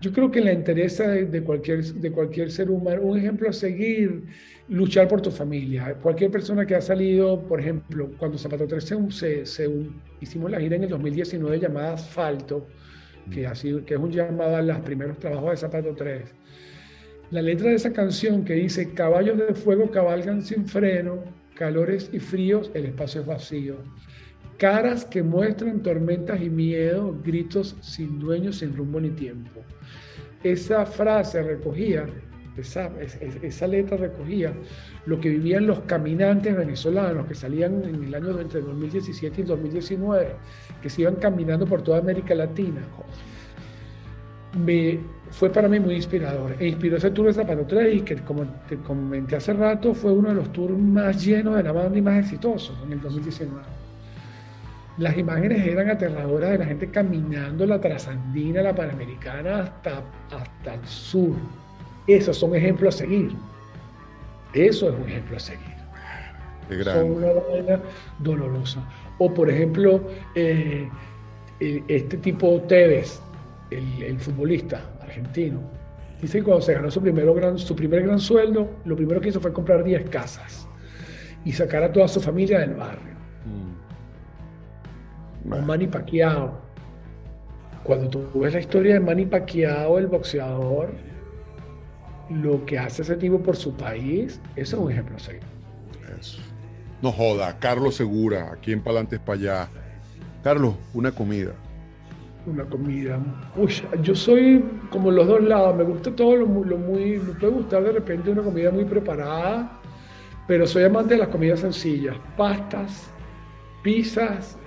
[0.00, 4.24] Yo creo que la interesa de, cualquier, de cualquier ser humano, un ejemplo a seguir,
[4.68, 5.94] luchar por tu familia.
[6.02, 9.70] Cualquier persona que ha salido, por ejemplo, cuando Zapato 3 se, se,
[10.20, 12.66] hicimos la gira en el 2019 llamada Asfalto,
[13.30, 16.22] que, ha sido, que es un llamado a los primeros trabajos de Zapato 3.
[17.32, 22.20] La letra de esa canción que dice, caballos de fuego cabalgan sin freno, calores y
[22.20, 23.78] fríos, el espacio es vacío
[24.62, 29.60] caras que muestran tormentas y miedo, gritos sin dueño, sin rumbo ni tiempo.
[30.44, 32.06] Esa frase recogía,
[32.56, 34.52] esa, letra recogía
[35.06, 40.36] lo que vivían los caminantes venezolanos que salían en el año entre 2017 y 2019,
[40.80, 42.82] que se iban caminando por toda América Latina.
[44.64, 45.00] Me,
[45.32, 46.54] fue para mí muy inspirador.
[46.60, 50.12] E inspiró ese tour de Zapato 3 y que, como te comenté hace rato, fue
[50.12, 53.62] uno de los tours más llenos de la banda y más exitosos en el 2019.
[54.98, 60.86] Las imágenes eran aterradoras de la gente caminando la trasandina, la panamericana hasta, hasta el
[60.86, 61.34] sur.
[62.06, 63.32] Esos son ejemplos a seguir.
[64.52, 65.72] Eso es un ejemplo a seguir.
[66.84, 67.80] Son una vaina
[68.18, 68.82] dolorosa.
[69.18, 70.02] O por ejemplo,
[70.34, 70.88] eh,
[71.60, 73.20] eh, este tipo Tevez,
[73.70, 75.60] el, futbolista argentino,
[76.20, 79.40] dice que cuando se ganó su, gran, su primer gran sueldo, lo primero que hizo
[79.40, 80.66] fue comprar 10 casas
[81.44, 83.12] y sacar a toda su familia del barrio.
[85.44, 86.60] Manny Pacquiao.
[87.82, 90.92] Cuando tú ves la historia de Manny Pacquiao, el boxeador,
[92.30, 95.42] lo que hace ese tipo por su país, eso es un ejemplo a seguir.
[96.18, 96.38] Eso.
[97.02, 99.68] No joda, Carlos Segura, aquí en Palantes para allá.
[100.44, 101.52] Carlos, una comida.
[102.44, 103.20] Una comida.
[103.56, 107.18] Uy, yo soy como los dos lados, me gusta todo lo, lo muy.
[107.18, 109.80] Me puede gustar de repente una comida muy preparada,
[110.48, 113.12] pero soy amante de las comidas sencillas: pastas,
[113.84, 114.58] pizzas,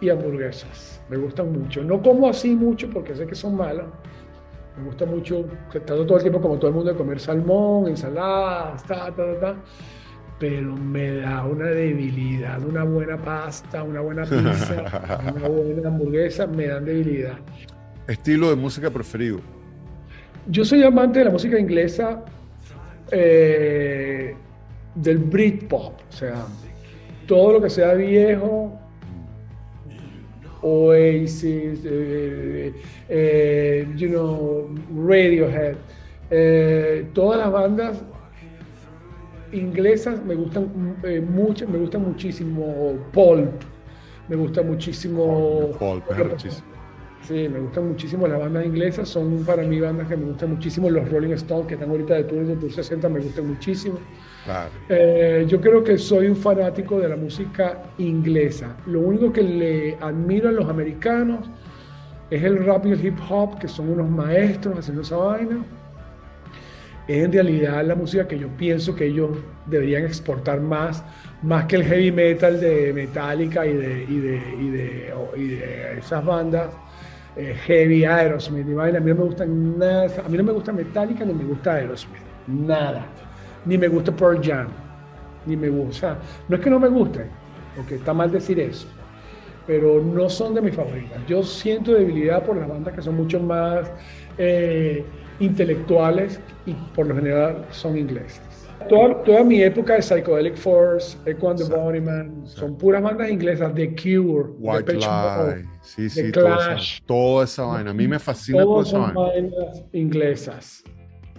[0.00, 1.00] y hamburguesas.
[1.08, 1.82] Me gustan mucho.
[1.82, 3.86] No como así mucho porque sé que son malas.
[4.76, 8.82] Me gusta mucho, estando todo el tiempo como todo el mundo de comer salmón, ensaladas,
[8.84, 9.56] ta, ta, ta,
[10.38, 16.66] Pero me da una debilidad, una buena pasta, una buena pizza, una buena hamburguesa, me
[16.66, 17.38] dan debilidad.
[18.08, 19.40] ¿Estilo de música preferido?
[20.48, 22.22] Yo soy amante de la música inglesa,
[23.10, 24.34] eh,
[24.94, 26.46] del Britpop, o sea,
[27.26, 28.78] todo lo que sea viejo,
[30.64, 32.72] Oasis, eh,
[33.08, 34.74] eh, you know,
[35.06, 35.76] Radiohead.
[36.30, 38.02] Eh, todas las bandas
[39.54, 40.96] inglesas me gustan
[41.30, 43.62] mucho, me gusta muchísimo Pulp,
[44.28, 45.70] me gusta muchísimo.
[45.78, 46.04] Pulp,
[47.26, 50.90] Sí, me gustan muchísimo las bandas inglesas, son para mí bandas que me gustan muchísimo.
[50.90, 53.98] Los Rolling Stones, que están ahorita de tour de Tour 60, me gustan muchísimo.
[54.90, 58.76] Eh, yo creo que soy un fanático de la música inglesa.
[58.86, 61.48] Lo único que le admiro a los americanos
[62.30, 65.64] es el rap y el hip hop, que son unos maestros haciendo esa vaina.
[67.06, 69.30] Es en realidad la música que yo pienso que ellos
[69.66, 71.04] deberían exportar más,
[71.42, 75.98] más que el heavy metal de Metallica y de, y de, y de, y de
[75.98, 76.70] esas bandas
[77.36, 78.98] eh, heavy, Aerosmith y vaina.
[78.98, 81.74] A mí no me gusta nada, a mí no me gusta Metallica ni me gusta
[81.74, 83.06] Aerosmith, nada.
[83.64, 84.68] Ni me gusta Pearl Jam,
[85.46, 86.18] ni me gusta.
[86.48, 87.26] no es que no me guste,
[87.74, 88.86] porque está mal decir eso,
[89.66, 91.24] pero no son de mis favoritas.
[91.26, 93.90] Yo siento debilidad por las bandas que son mucho más
[94.38, 95.04] eh,
[95.40, 98.40] intelectuales y por lo general son inglesas.
[98.88, 103.74] Toda, toda, mi época de Psychedelic Force, Echo and the Bunnymen, son puras bandas inglesas,
[103.74, 107.92] The Cure, White The Lie, sí, sí, Clash, toda esa, vaina.
[107.92, 109.14] A mí me fascina toda esa vaina.
[109.14, 110.84] bandas inglesas.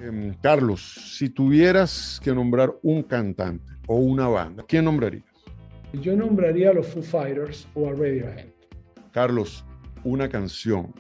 [0.02, 0.82] Em, Carlos,
[1.18, 5.24] si tuvieras que nombrar un cantante o una banda, ¿quién nombrarías?
[6.02, 8.48] Yo nombraría a los Foo Fighters o a Radiohead.
[9.12, 9.64] Carlos,
[10.04, 10.94] una canción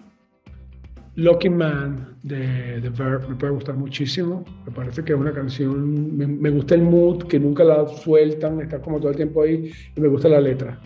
[1.16, 4.44] Lucky Man de The Verb me puede gustar muchísimo.
[4.66, 8.82] Me parece que es una canción, me, gusta el mood, que nunca la sueltan, está
[8.82, 10.80] como todo el tiempo ahí y me gusta la letra.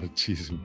[0.00, 0.60] Muchísimo.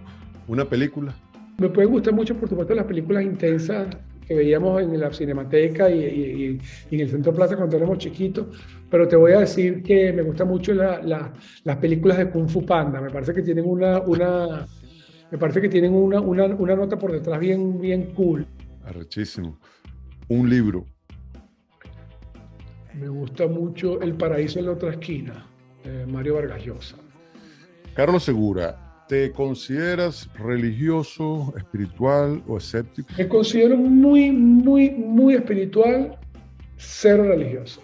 [0.48, 1.16] ¿Una película?
[1.58, 3.88] Me puede gustar mucho, por supuesto, las películas intensas
[4.28, 6.60] que veíamos en la Cinemateca y,
[6.92, 8.48] en el Centro Plaza cuando éramos chiquitos,
[8.90, 13.02] pero te voy a decir que me gustan mucho las películas de Kung Fu Panda.
[13.02, 14.68] Me parece que tienen una, una
[15.34, 18.46] me parece que tienen una, una, una nota por detrás bien, bien cool.
[18.86, 19.58] Arrechísimo.
[20.28, 20.86] Un libro.
[22.94, 25.48] Me gusta mucho El paraíso en la otra esquina,
[25.84, 26.98] de Mario Vargas Llosa.
[27.96, 33.10] Carlos Segura, ¿te consideras religioso, espiritual o escéptico?
[33.18, 36.16] Me considero muy, muy, muy espiritual,
[36.78, 37.82] ser religioso.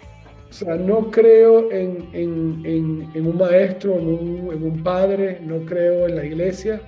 [0.51, 5.41] O sea, no creo en, en, en, en un maestro, en un, en un padre,
[5.43, 6.79] no creo en la iglesia,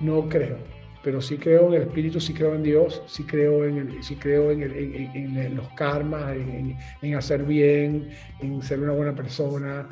[0.00, 0.58] no creo,
[1.02, 4.16] pero sí creo en el espíritu, sí creo en Dios, sí creo en, el, sí
[4.16, 8.10] creo en, en, los karmas, en, hacer bien,
[8.40, 9.88] en ser una buena persona,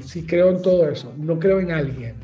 [0.00, 2.14] sí creo en todo eso, no creo en alguien.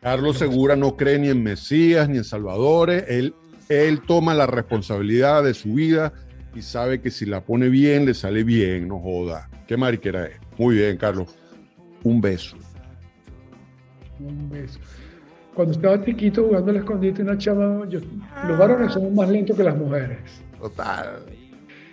[0.00, 3.34] Carlos Segura no cree ni en Mesías ni en Salvadores, él,
[3.68, 6.12] él toma la responsabilidad de su vida
[6.54, 9.48] y sabe que si la pone bien, le sale bien, no joda.
[9.66, 10.36] Qué mariquera es.
[10.58, 11.34] Muy bien, Carlos.
[12.02, 12.56] Un beso.
[14.18, 14.78] Un beso
[15.54, 19.76] cuando estaba chiquito jugando al escondite, una chava, los varones son más lentos que las
[19.76, 20.18] mujeres.
[20.58, 21.22] Total.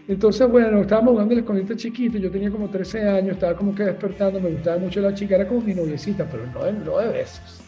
[0.07, 3.83] Entonces, bueno, estábamos jugando al escondite chiquito, yo tenía como 13 años, estaba como que
[3.83, 7.09] despertando, me gustaba mucho la chica, era como mi noviecita, pero no de, no de
[7.09, 7.61] besos.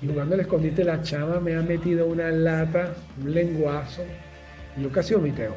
[0.00, 4.02] Y jugando al escondite, la chava me ha metido una lata, un lenguazo,
[4.76, 5.48] y yo casi vomité.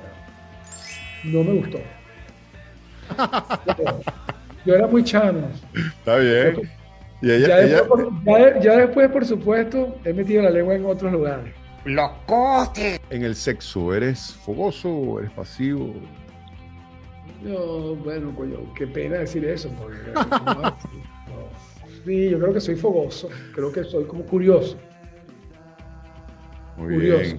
[1.26, 1.80] No me gustó.
[4.66, 5.48] Yo era muy chano.
[5.74, 6.70] Está bien
[7.22, 11.54] ya, Después, por, supuesto, he metido la lengua en otros lugares.
[11.86, 13.00] ¡Locote!
[13.10, 15.94] En el sexo, ¿eres fogoso o eres pasivo?
[17.44, 19.70] No, bueno, coño, qué pena decir eso.
[22.06, 23.30] Sí, yo creo que soy fogoso.
[23.54, 24.78] Creo que soy como curioso.
[26.78, 27.38] Muy curioso.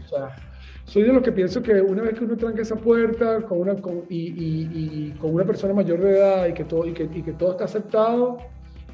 [0.85, 3.77] soy de los que pienso que una vez que uno tranca esa puerta con una,
[4.09, 7.53] y, con una persona mayor de edad y que todo, y que, y que todo
[7.53, 8.38] está aceptado,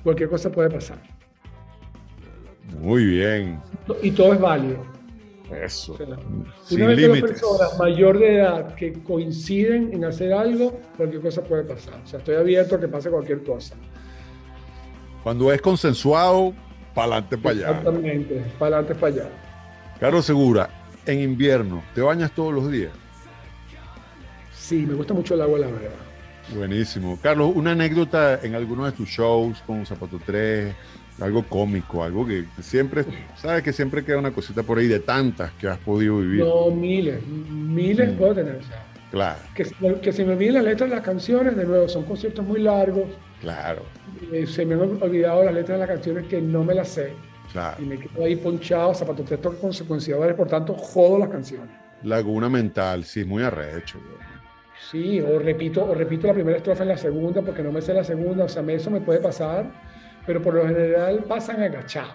[0.05, 0.99] cualquier cosa puede pasar.
[2.81, 3.61] Muy bien.
[4.03, 4.95] Y todo es válido.
[5.51, 5.97] Eso.
[6.71, 11.43] una vez que dos personas mayor de edad que coinciden en hacer algo, cualquier cosa
[11.43, 12.01] puede pasar.
[12.03, 13.75] O sea, estoy abierto a que pase cualquier cosa.
[15.23, 16.55] Cuando es consensuado,
[16.95, 17.69] para adelante, para allá.
[17.69, 19.31] Exactamente, para adelante, para allá.
[20.01, 20.71] Carlos Segura,
[21.07, 22.93] en invierno, ¿te bañas todos los días?
[24.55, 26.04] Sí, me gusta mucho el agua, la verdad.
[26.53, 27.19] Buenísimo.
[27.23, 30.75] Carlos, una anécdota en alguno de tus shows con Zapato 3,
[31.21, 33.05] algo cómico, algo que siempre,
[33.37, 36.45] sabes que siempre queda una cosita por ahí de tantas que has podido vivir.
[36.45, 38.17] No, miles, miles mm.
[38.17, 38.61] puedo tener.
[39.11, 39.39] claro.
[39.55, 39.65] Que,
[40.01, 43.07] que, se me olviden las letras de las canciones, de nuevo, son conciertos muy largos.
[43.41, 43.83] Claro.
[44.33, 47.13] Eh, se me han olvidado las letras de las canciones que no me las sé.
[47.53, 47.83] Claro.
[47.83, 51.71] Y me quedo ahí ponchado, Zapato 3 toca consecuenciadores, por tanto, jodo las canciones.
[52.03, 53.99] Laguna mental, sí, muy arrecho.
[54.91, 57.95] Sí, o repito, o repito la primera estrofa en la segunda porque no me sé
[57.95, 59.67] la segunda, o sea, eso me puede pasar,
[60.27, 62.15] pero por lo general pasan agachados.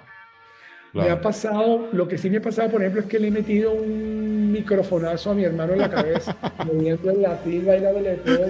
[0.93, 3.32] Me ha pasado, lo que sí me ha pasado, por ejemplo, es que le he
[3.32, 8.47] metido un microfonazo a mi hermano en la cabeza, moviendo el latín, bailándole todo.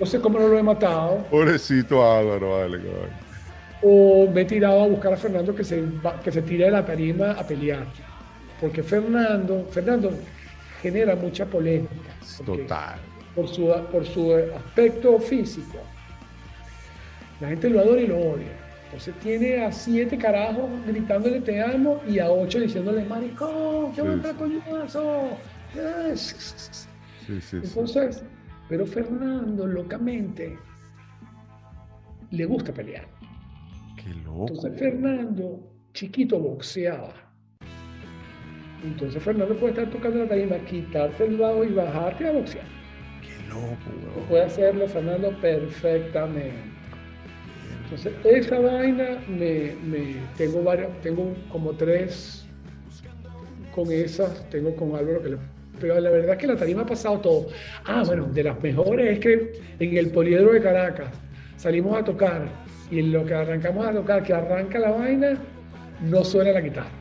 [0.00, 1.18] No sé cómo no lo he matado.
[1.30, 2.80] Pobrecito Álvaro, vale,
[3.82, 5.84] O me he tirado a buscar a Fernando que se,
[6.24, 7.86] que se tire de la tarima a pelear.
[8.60, 10.10] Porque Fernando, Fernando
[10.82, 11.94] genera mucha polémica.
[12.44, 12.98] Total.
[13.34, 15.78] Por su, por su aspecto físico.
[17.40, 18.52] La gente lo adora y lo odia.
[18.84, 24.20] Entonces tiene a siete carajos gritándole te amo y a ocho diciéndole maricón, qué buen
[24.20, 25.38] coñazo.
[26.14, 28.24] Sí, sí, Entonces,
[28.68, 30.58] pero Fernando locamente
[32.30, 33.06] le gusta pelear.
[33.96, 34.48] Qué loco.
[34.48, 35.60] Entonces Fernando,
[35.92, 37.29] chiquito, boxeaba.
[38.82, 42.64] Entonces Fernando puede estar tocando la tarima, quitarte el bajo y bajarte a boxear.
[43.22, 46.52] Qué loco, Puede hacerlo Fernando perfectamente.
[47.84, 49.74] Entonces, esa vaina me,
[50.36, 52.46] tengo varias, tengo como tres
[53.74, 55.36] con esas, tengo con Álvaro que le
[55.80, 57.46] pero la verdad es que la tarima ha pasado todo.
[57.86, 61.08] Ah, bueno, de las mejores es que en el poliedro de Caracas
[61.56, 62.48] salimos a tocar
[62.90, 65.38] y en lo que arrancamos a tocar, que arranca la vaina,
[66.02, 66.99] no suena la guitarra.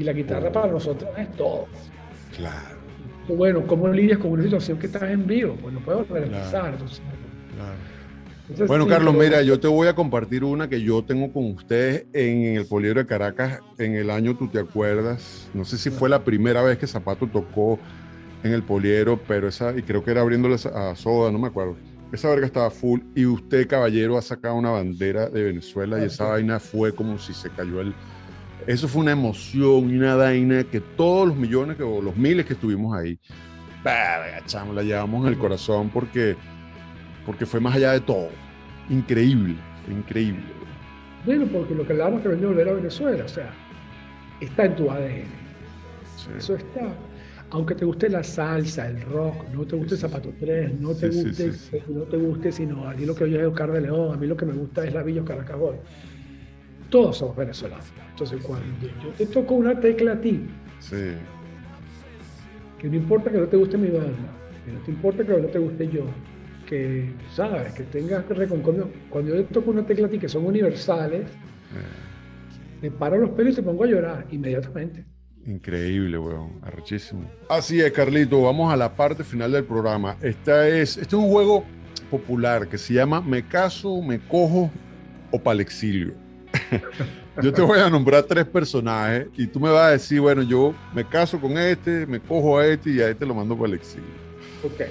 [0.00, 1.66] Y la guitarra para nosotros es todo.
[2.34, 2.78] Claro.
[3.28, 5.58] Bueno, ¿cómo lidias con una situación que estás en vivo?
[5.60, 6.78] Pues no puedo volver claro.
[8.66, 12.56] bueno, Carlos, mira, yo te voy a compartir una que yo tengo con ustedes en
[12.56, 16.24] el Poliedro de Caracas en el año, tú te acuerdas, no sé si fue la
[16.24, 17.78] primera vez que Zapato tocó
[18.42, 21.76] en el Poliero, pero esa, y creo que era abriéndole a Soda, no me acuerdo.
[22.10, 26.24] Esa verga estaba full y usted, caballero, ha sacado una bandera de Venezuela y esa
[26.24, 27.94] vaina fue como si se cayó el...
[28.70, 32.52] Eso fue una emoción y una vaina que todos los millones o los miles que
[32.52, 33.18] estuvimos ahí,
[34.46, 36.36] chamo, la llevamos en el corazón porque,
[37.26, 38.28] porque fue más allá de todo.
[38.88, 39.56] Increíble,
[39.90, 40.44] increíble.
[41.26, 43.50] Bueno, porque lo que hablábamos que venía a volver a Venezuela, o sea,
[44.40, 45.24] está en tu ADN.
[46.38, 46.94] Eso está
[47.52, 51.52] aunque te guste la salsa, el rock, no te guste Zapato 3, no te guste,
[51.88, 54.26] no te guste, sino a mí lo que oye es Oscar de León, a mí
[54.26, 55.24] lo que me gusta es la Villa.
[56.90, 57.86] Todos somos venezolanos.
[58.10, 58.66] Entonces, cuando
[59.02, 60.44] yo te toco una tecla a ti,
[62.78, 64.16] que no importa que no te guste mi banda,
[64.64, 66.04] que no te importa que no te guste yo,
[66.66, 70.44] que, sabes, que tengas reconcordio, cuando yo te toco una tecla a ti que son
[70.46, 72.82] universales, eh.
[72.82, 75.04] me paro los pelos y te pongo a llorar inmediatamente.
[75.46, 76.58] Increíble, weón.
[76.62, 77.22] Arrechísimo.
[77.48, 78.42] Así es, Carlito.
[78.42, 80.16] Vamos a la parte final del programa.
[80.20, 81.64] Esta es, este es un juego
[82.10, 84.70] popular que se llama Me caso, me cojo
[85.30, 86.14] o palexilio.
[87.42, 90.74] yo te voy a nombrar tres personajes y tú me vas a decir, bueno, yo
[90.94, 93.74] me caso con este, me cojo a este y a este lo mando para el
[93.74, 94.08] exilio.
[94.64, 94.82] Ok.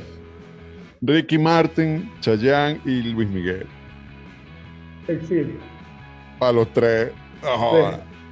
[1.01, 3.67] Ricky Martin, Chayanne y Luis Miguel.
[5.07, 5.57] Exilio.
[6.37, 7.11] Para los tres.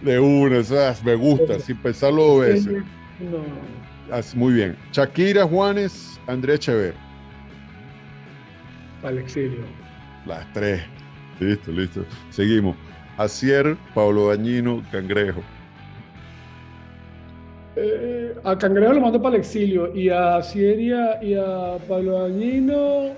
[0.01, 2.83] De una, esas me gusta, sin pensarlo dos veces.
[3.19, 4.39] No.
[4.39, 4.77] muy bien.
[4.91, 6.93] Shakira, Juanes, Andrés Echever.
[9.03, 9.63] Al exilio.
[10.25, 10.83] Las tres.
[11.39, 12.05] Listo, listo.
[12.29, 12.75] Seguimos.
[13.17, 15.41] Acier, Pablo Dañino, Cangrejo.
[17.75, 23.11] Eh, a Cangrejo lo mando para el exilio y a Sieria y a Pablo Dañino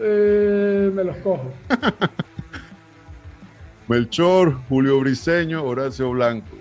[0.00, 1.52] eh, me los cojo.
[3.88, 6.56] Melchor, Julio Briseño, Horacio Blanco.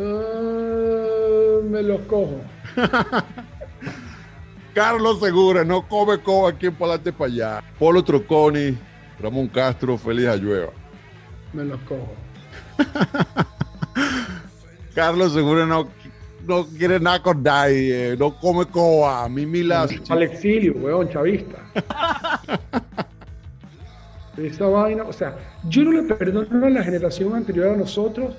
[0.00, 2.40] Ah, me los cojo.
[4.74, 7.64] Carlos Segura, no come coba aquí en Palante para allá.
[7.78, 8.76] Polo Troconi,
[9.18, 10.70] Ramón Castro, Félix Ayueva.
[11.52, 12.14] Me los cojo.
[14.94, 15.88] Carlos Segura no,
[16.46, 19.28] no quiere nada con nadie, no come coba.
[19.28, 21.58] Mimi Al exilio, weón, chavista.
[24.36, 25.36] esa vaina, o sea,
[25.68, 28.34] yo no le perdono a la generación anterior a nosotros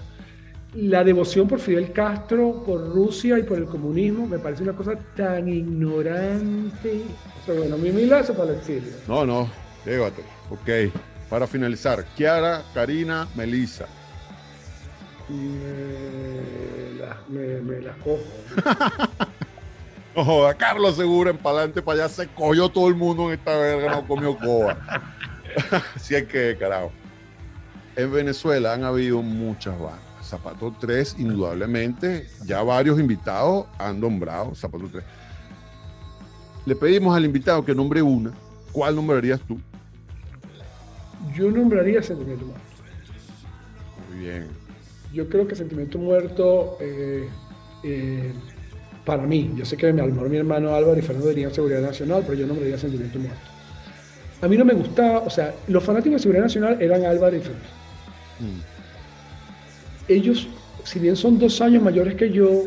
[0.77, 4.93] la devoción por Fidel Castro, por Rusia y por el comunismo, me parece una cosa
[5.15, 7.01] tan ignorante.
[7.41, 8.91] O sea, bueno, mi milazo para el exilio.
[9.07, 9.49] No, no,
[9.85, 10.21] llévate.
[10.49, 10.91] Ok,
[11.29, 13.85] para finalizar, Kiara, Karina, Melissa.
[17.27, 18.23] Me, me, las cojo.
[20.15, 23.91] Ojo, Carlos Segura en pa'lante para allá se cogió todo el mundo en esta verga,
[23.91, 24.77] no comió coba.
[25.99, 26.91] si es que, carajo.
[27.95, 29.99] En Venezuela han habido muchas bandas.
[30.23, 35.03] Zapato 3, indudablemente, ya varios invitados han nombrado Zapato 3.
[36.65, 38.31] Le pedimos al invitado que nombre una.
[38.71, 39.59] ¿Cuál nombrarías tú?
[41.35, 42.65] Yo nombraría Sentimiento Muerto.
[44.09, 44.47] Muy bien.
[45.13, 47.27] Yo creo que Sentimiento Muerto, eh,
[47.83, 48.31] eh,
[49.05, 51.81] para mí, yo sé que a lo mejor mi hermano Álvaro y Fernando dirían Seguridad
[51.81, 53.57] Nacional, pero yo nombraría Sentimiento Muerto
[54.41, 57.39] a mí no me gustaba, o sea, los fanáticos de Seguridad Nacional eran Álvaro y
[57.39, 57.67] Fernando.
[58.39, 60.11] Mm.
[60.11, 60.47] Ellos,
[60.83, 62.65] si bien son dos años mayores que yo,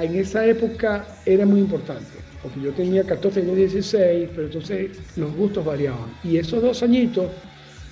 [0.00, 2.06] en esa época era muy importante,
[2.42, 6.10] porque yo tenía 14, tenía 16, pero entonces los gustos variaban.
[6.24, 7.26] Y esos dos añitos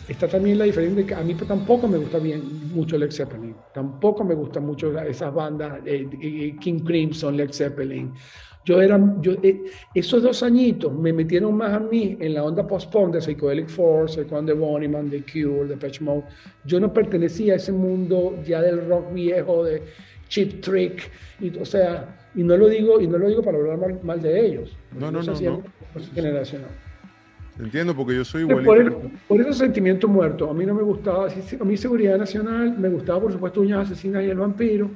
[0.09, 2.43] está también la diferencia de que a mí tampoco me gusta bien
[2.73, 3.55] mucho Led Zeppelin.
[3.73, 8.13] Tampoco me gustan mucho esas bandas, eh, eh, King Crimson, Led Zeppelin.
[8.65, 12.65] Yo era, yo, eh, esos dos añitos me metieron más a mí en la onda
[12.65, 16.25] post-punk de Psychedelic Force, de Bonnieman, The Cure, The Patch Mode.
[16.65, 19.83] Yo no pertenecía a ese mundo ya del rock viejo, de
[20.29, 24.03] Chip Trick, y, o sea, y no lo digo, y no lo digo para hablar
[24.05, 24.77] mal, de ellos.
[24.93, 25.33] No, no, no.
[25.33, 25.63] no.
[26.15, 26.71] Generacional.
[27.59, 28.65] Entiendo, porque yo soy igual.
[28.65, 32.89] Por, por, ese sentimiento muerto, a mí no me gustaba, a mí Seguridad Nacional, me
[32.89, 34.91] gustaba por supuesto Uñas Asesinas y El Vampiro,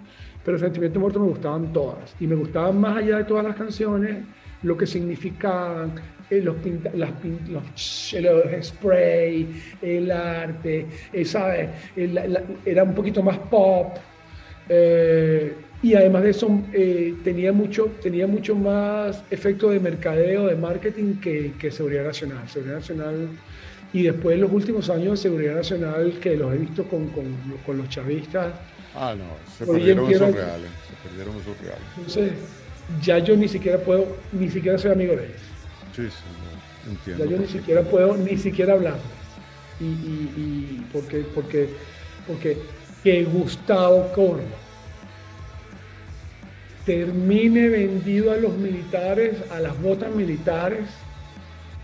[0.45, 2.15] pero Sentimiento Muerto me gustaban todas.
[2.19, 4.25] Y me gustaban más allá de todas las canciones,
[4.63, 5.93] lo que significaban,
[6.31, 6.57] eh, los,
[6.95, 7.11] las,
[7.49, 11.69] los, spray, el arte, eh, ¿sabes?
[12.65, 13.97] era un poquito más pop.
[14.69, 15.55] Eh,
[15.87, 21.21] y además de eso eh, tenía, mucho, tenía mucho más efecto de mercadeo, de marketing
[21.21, 22.49] que, que, Seguridad Nacional.
[22.49, 23.29] Seguridad Nacional
[23.93, 27.27] y después en los últimos años de Seguridad Nacional que los he visto con, con,
[27.65, 28.53] con los chavistas.
[28.97, 29.27] Ah, no,
[29.57, 31.87] se perdieron esos reales, se perdieron esos reales.
[31.97, 32.33] Entonces,
[33.01, 35.41] ya yo ni siquiera puedo, ni siquiera soy amigo de ellos.
[35.95, 37.27] Sí, sí, entiendo.
[37.27, 38.99] Ya yo ni siquiera puedo, ni siquiera hablar.
[39.79, 41.69] Y, y, y porque, porque,
[42.27, 42.59] porque
[43.05, 44.66] que Gustavo Corno
[46.87, 50.87] termine vendido a los militares, a las botas militares,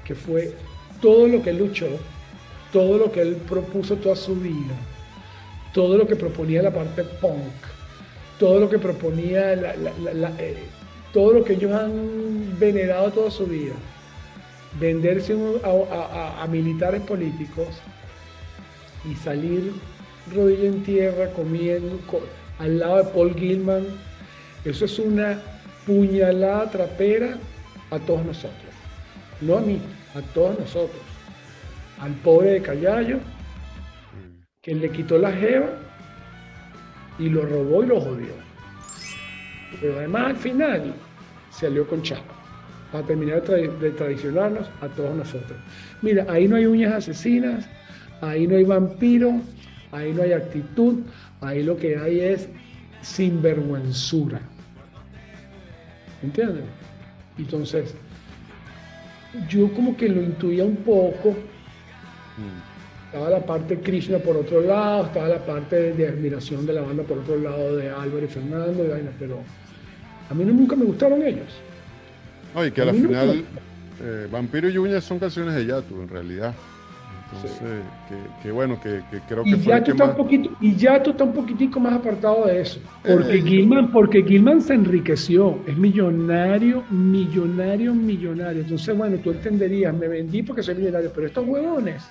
[0.05, 0.55] que fue
[1.01, 1.89] todo lo que él luchó,
[2.73, 4.75] todo lo que él propuso toda su vida,
[5.75, 7.53] todo lo que proponía la parte punk,
[8.39, 10.57] todo lo que proponía, eh,
[11.13, 13.75] todo lo que ellos han venerado toda su vida,
[14.79, 17.67] venderse a, a militares políticos
[19.11, 19.73] y salir
[20.33, 21.99] rodilla en tierra comiendo
[22.61, 23.85] al lado de Paul Gilman
[24.65, 25.41] eso es una
[25.87, 27.37] puñalada trapera
[27.91, 28.73] a todos nosotros.
[29.41, 29.81] No a mí,
[30.15, 31.03] a todos nosotros.
[32.01, 33.19] Al pobre de Callayo,
[34.61, 35.71] que le quitó la jeva
[37.19, 38.33] y lo robó y lo jodió.
[39.81, 40.95] Pero además al final
[41.51, 42.35] se alió con Chapa
[42.93, 45.59] para terminar de, traicionarnos a todos nosotros.
[46.03, 47.67] Mira, ahí no hay uñas asesinas,
[48.21, 49.41] ahí no hay vampiro,
[49.91, 51.01] ahí no hay actitud,
[51.41, 52.49] ahí lo que hay es
[53.01, 54.41] sinvergüenzura.
[56.23, 56.65] ¿Entiendes?
[57.39, 57.95] Entonces,
[59.49, 61.31] yo como que lo intuía un poco.
[61.31, 63.07] Mm.
[63.07, 67.03] Estaba la parte Krishna por otro lado, estaba la parte de admiración de la banda
[67.03, 68.85] por otro lado de Álvaro y Fernando,
[69.19, 69.41] pero
[70.31, 71.61] a mí no, nunca me gustaron ellos.
[72.55, 73.45] Oye, que a, la final
[74.01, 76.55] eh, Vampiro y Uñas son canciones de Yatu en realidad.
[77.35, 77.61] Entonces,
[78.43, 81.81] que, bueno, que, creo que ya tú un poquito Y ya tú estás un poquitico
[81.81, 82.81] más apartado de eso.
[83.03, 88.63] Porque, eh, Gilman, porque Gilman se enriqueció, es millonario, millonario, millonario.
[88.63, 92.03] Entonces, bueno, tú entenderías, me vendí porque soy millonario, pero estos huevones,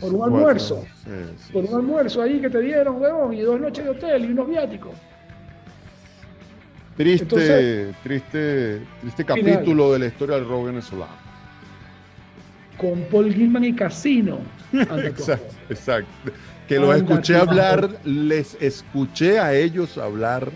[0.00, 0.84] por un almuerzo,
[1.52, 4.48] por un almuerzo ahí que te dieron, huevón, y dos noches de hotel y unos
[4.48, 4.92] viáticos.
[6.96, 11.23] Triste, triste, triste capítulo de la historia del robo venezolano
[12.84, 14.40] con Paul Gilman y Casino.
[14.72, 16.32] exacto, exacto.
[16.68, 20.50] Que los escuché hablar, les escuché a ellos hablar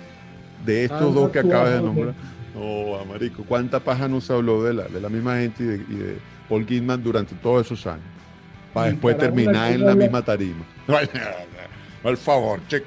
[0.66, 2.14] de estos dos que acabas de nombrar.
[2.54, 6.18] No, Amarico, ¿cuánta paja no se habló de la, de la misma gente y de,
[6.48, 8.04] Paul Gilman durante todos esos años?
[8.74, 10.64] Para después terminar en la misma tarima.
[12.04, 12.86] Al favor, checo.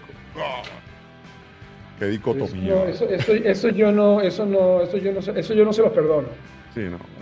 [1.98, 2.86] Qué dicotomía.
[2.86, 5.92] eso, eso, eso, yo no, eso no, eso yo no, eso yo no se los
[5.92, 6.28] perdono.
[6.74, 7.21] Sí, no.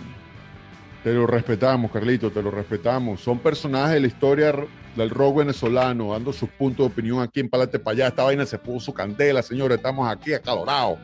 [1.02, 3.20] Te lo respetamos, Carlito, te lo respetamos.
[3.22, 4.54] Son personajes de la historia
[4.96, 8.08] del rock venezolano, dando sus puntos de opinión aquí en Palate para allá.
[8.08, 9.78] Esta vaina se puso candela, señores.
[9.78, 10.98] Estamos aquí acalorados.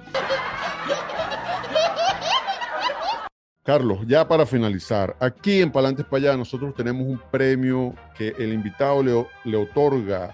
[3.67, 8.53] Carlos, ya para finalizar, aquí en Palantes para allá nosotros tenemos un premio que el
[8.53, 10.31] invitado le, otorga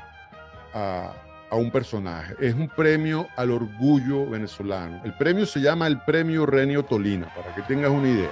[0.74, 1.14] a,
[1.52, 2.34] un personaje.
[2.40, 5.00] Es un premio al orgullo venezolano.
[5.04, 8.30] El premio se llama el Premio Renio Tolina, para que tengas una idea.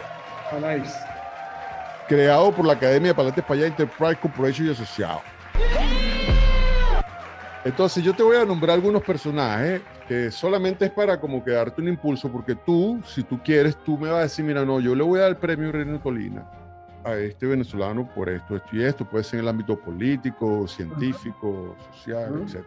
[2.11, 5.23] Creado por la Academia de Palates Payá Enterprise Corporation y Asociados.
[7.65, 11.81] Entonces yo te voy a nombrar algunos personajes que solamente es para como que darte
[11.81, 14.97] un impulso, porque tú, si tú quieres, tú me vas a decir, mira, no, yo
[14.97, 16.45] le voy a dar el premio Reino Tolina
[17.05, 21.77] a este venezolano por esto, esto y esto, puede ser en el ámbito político, científico,
[21.93, 22.65] social, etc.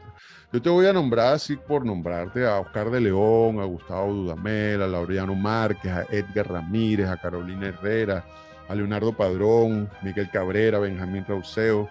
[0.54, 4.82] Yo te voy a nombrar así por nombrarte a Oscar de León, a Gustavo Dudamel,
[4.82, 8.24] a Laureano Márquez, a Edgar Ramírez, a Carolina Herrera,
[8.68, 11.90] a Leonardo Padrón, Miguel Cabrera, Benjamín Rauseo,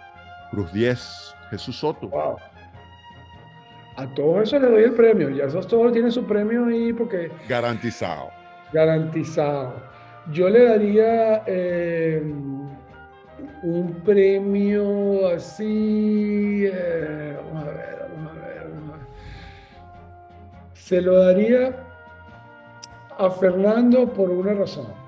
[0.51, 2.11] Cruz 10, Jesús Soto.
[3.97, 7.31] A todos eso le doy el premio, ya esos todos tienen su premio ahí porque...
[7.49, 8.31] Garantizado.
[8.73, 9.75] Garantizado.
[10.33, 12.23] Yo le daría, eh,
[13.63, 18.67] un premio así, eh, vamos a ver, vamos a ver,
[20.75, 21.77] Se lo daría
[23.19, 25.02] a Fernando por una razón.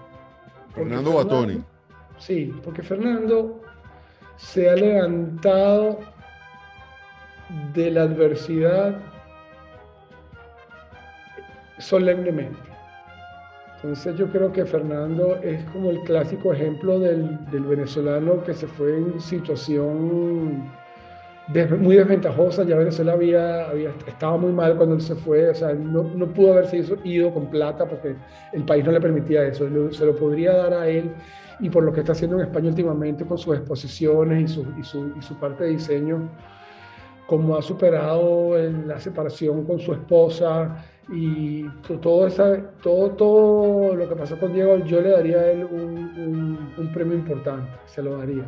[0.74, 1.62] Fernando Batoni.
[2.18, 3.60] Sí, porque Fernando
[4.36, 6.00] se ha levantado
[7.74, 9.00] de la adversidad
[11.78, 12.58] solemnemente.
[13.76, 18.96] Entonces yo creo que Fernando es como el clásico ejemplo del, venezolano que se fue
[18.96, 20.72] en situación
[21.48, 22.64] muy desventajosa.
[22.64, 26.26] Ya Venezuela había, había, estaba muy mal cuando él se fue, o sea, no, no
[26.26, 28.16] pudo haberse ido con plata porque
[28.52, 29.66] el país no le permitía eso.
[29.92, 31.10] Se lo podría dar a él
[31.60, 34.82] y por lo que está haciendo en España últimamente con sus exposiciones y su, y
[34.82, 36.28] su, y su parte de diseño,
[37.26, 41.64] como ha superado en la separación con su esposa y
[42.00, 46.72] todo, esa, todo, todo lo que pasó con Diego, yo le daría a él un,
[46.76, 48.44] un, premio importante, se lo daría.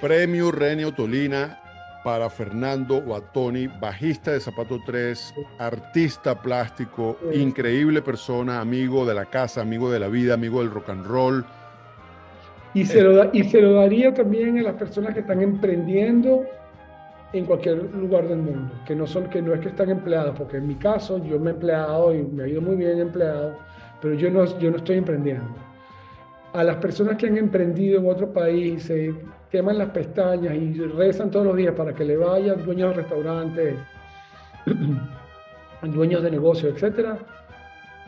[0.00, 1.61] Premio Renio Tolina
[2.04, 9.60] para Fernando Batoni, bajista de Zapato 3, artista plástico, increíble persona, amigo de la casa,
[9.60, 11.44] amigo de la vida, amigo del rock and roll.
[12.74, 16.44] Y se, lo, y se lo daría también a las personas que están emprendiendo
[17.32, 20.56] en cualquier lugar del mundo, que no, son, que no es que están empleados, porque
[20.56, 23.58] en mi caso yo me he empleado y me ha ido muy bien empleado,
[24.00, 25.54] pero yo no, yo no estoy emprendiendo.
[26.52, 29.14] A las personas que han emprendido en otro país, se
[29.52, 33.76] queman las pestañas y rezan todos los días para que le vayan dueños de restaurantes,
[35.82, 37.18] dueños de negocios, etcétera,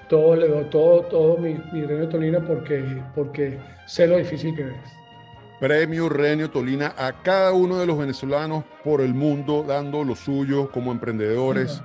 [0.09, 2.83] todo le doy, todo, todo mi, mi de Tolina porque,
[3.15, 4.75] porque sé lo difícil que es.
[5.61, 10.71] Premio Renio Tolina a cada uno de los venezolanos por el mundo dando lo suyo
[10.71, 11.83] como emprendedores,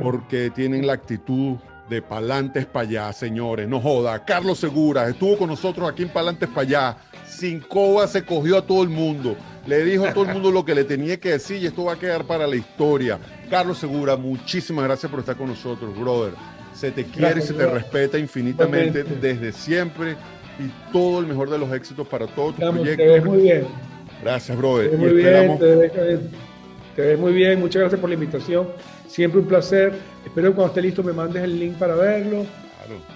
[0.00, 1.56] porque tienen la actitud
[1.88, 3.68] de Palantes para allá, señores.
[3.68, 4.24] No joda.
[4.24, 6.96] Carlos Segura estuvo con nosotros aquí en Palantes para allá.
[7.38, 9.36] Sin coba se cogió a todo el mundo.
[9.64, 11.92] Le dijo a todo el mundo lo que le tenía que decir y esto va
[11.92, 13.16] a quedar para la historia.
[13.48, 16.32] Carlos Segura, muchísimas gracias por estar con nosotros, brother.
[16.74, 20.16] Se te quiere y se te respeta infinitamente desde siempre
[20.58, 22.96] y todo el mejor de los éxitos para todos tus proyectos.
[22.96, 23.66] Te ves muy bien.
[24.20, 24.90] Gracias, brother.
[24.90, 25.58] Te ves muy bien,
[26.96, 27.60] te ves, muy bien.
[27.60, 28.66] Muchas gracias por la invitación.
[29.06, 29.92] Siempre un placer.
[30.24, 32.46] Espero que cuando esté listo me mandes el link para verlo.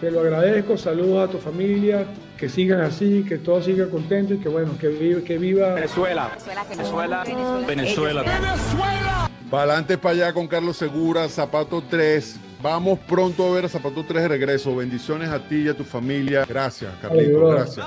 [0.01, 0.77] Te lo agradezco.
[0.77, 2.07] Saludos a tu familia.
[2.37, 6.31] Que sigan así, que todos sigan contentos y que bueno, que viva, que viva Venezuela.
[6.69, 7.25] Venezuela.
[7.25, 7.25] Venezuela.
[7.67, 8.23] Venezuela.
[8.23, 9.31] Venezuela.
[9.51, 12.37] Para adelante para allá con Carlos Segura, Zapato 3.
[12.63, 14.75] Vamos pronto a ver a Zapato 3 de regreso.
[14.75, 16.45] Bendiciones a ti y a tu familia.
[16.49, 17.49] Gracias, Carlito.
[17.49, 17.87] Gracias.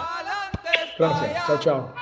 [0.97, 1.47] Gracias.
[1.47, 1.95] Chao, chao.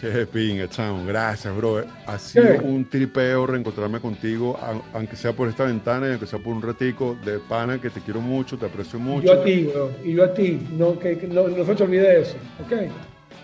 [0.00, 1.04] Qué pinga, chamo.
[1.04, 1.84] Gracias, bro.
[2.06, 4.58] Ha sido un tripeo reencontrarme contigo,
[4.92, 8.00] aunque sea por esta ventana y aunque sea por un ratico de pana, que te
[8.00, 9.26] quiero mucho, te aprecio mucho.
[9.26, 9.90] yo a ti, bro.
[10.04, 10.68] Y yo a ti.
[10.70, 12.36] No, que, no, no se te olvide de eso.
[12.64, 12.90] ¿Ok?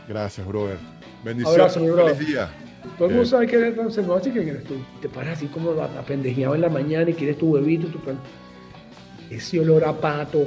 [0.08, 0.78] Gracias, brother.
[1.24, 1.60] Bendiciones.
[1.60, 2.14] Abrazo, mi bro.
[2.14, 2.50] Feliz día.
[2.98, 4.76] Todo el mundo sabe que eres entonces, no así quién eres tú.
[5.00, 8.18] Te paras así como apendejeado en la mañana y quieres tu huevito, tu pan.
[9.28, 10.46] Ese olor a pato.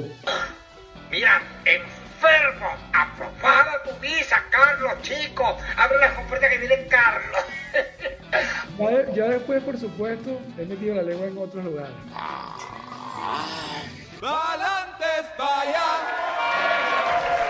[1.10, 1.42] Mira,
[2.18, 5.56] enfermo, aprobada tu visa, Carlos, chico.
[5.76, 7.44] Abre la compuerta que viene Carlos.
[9.14, 11.94] ya, después, por supuesto, he metido la lengua en otros lugares.
[14.20, 15.06] Adelante,
[15.38, 17.47] vaya.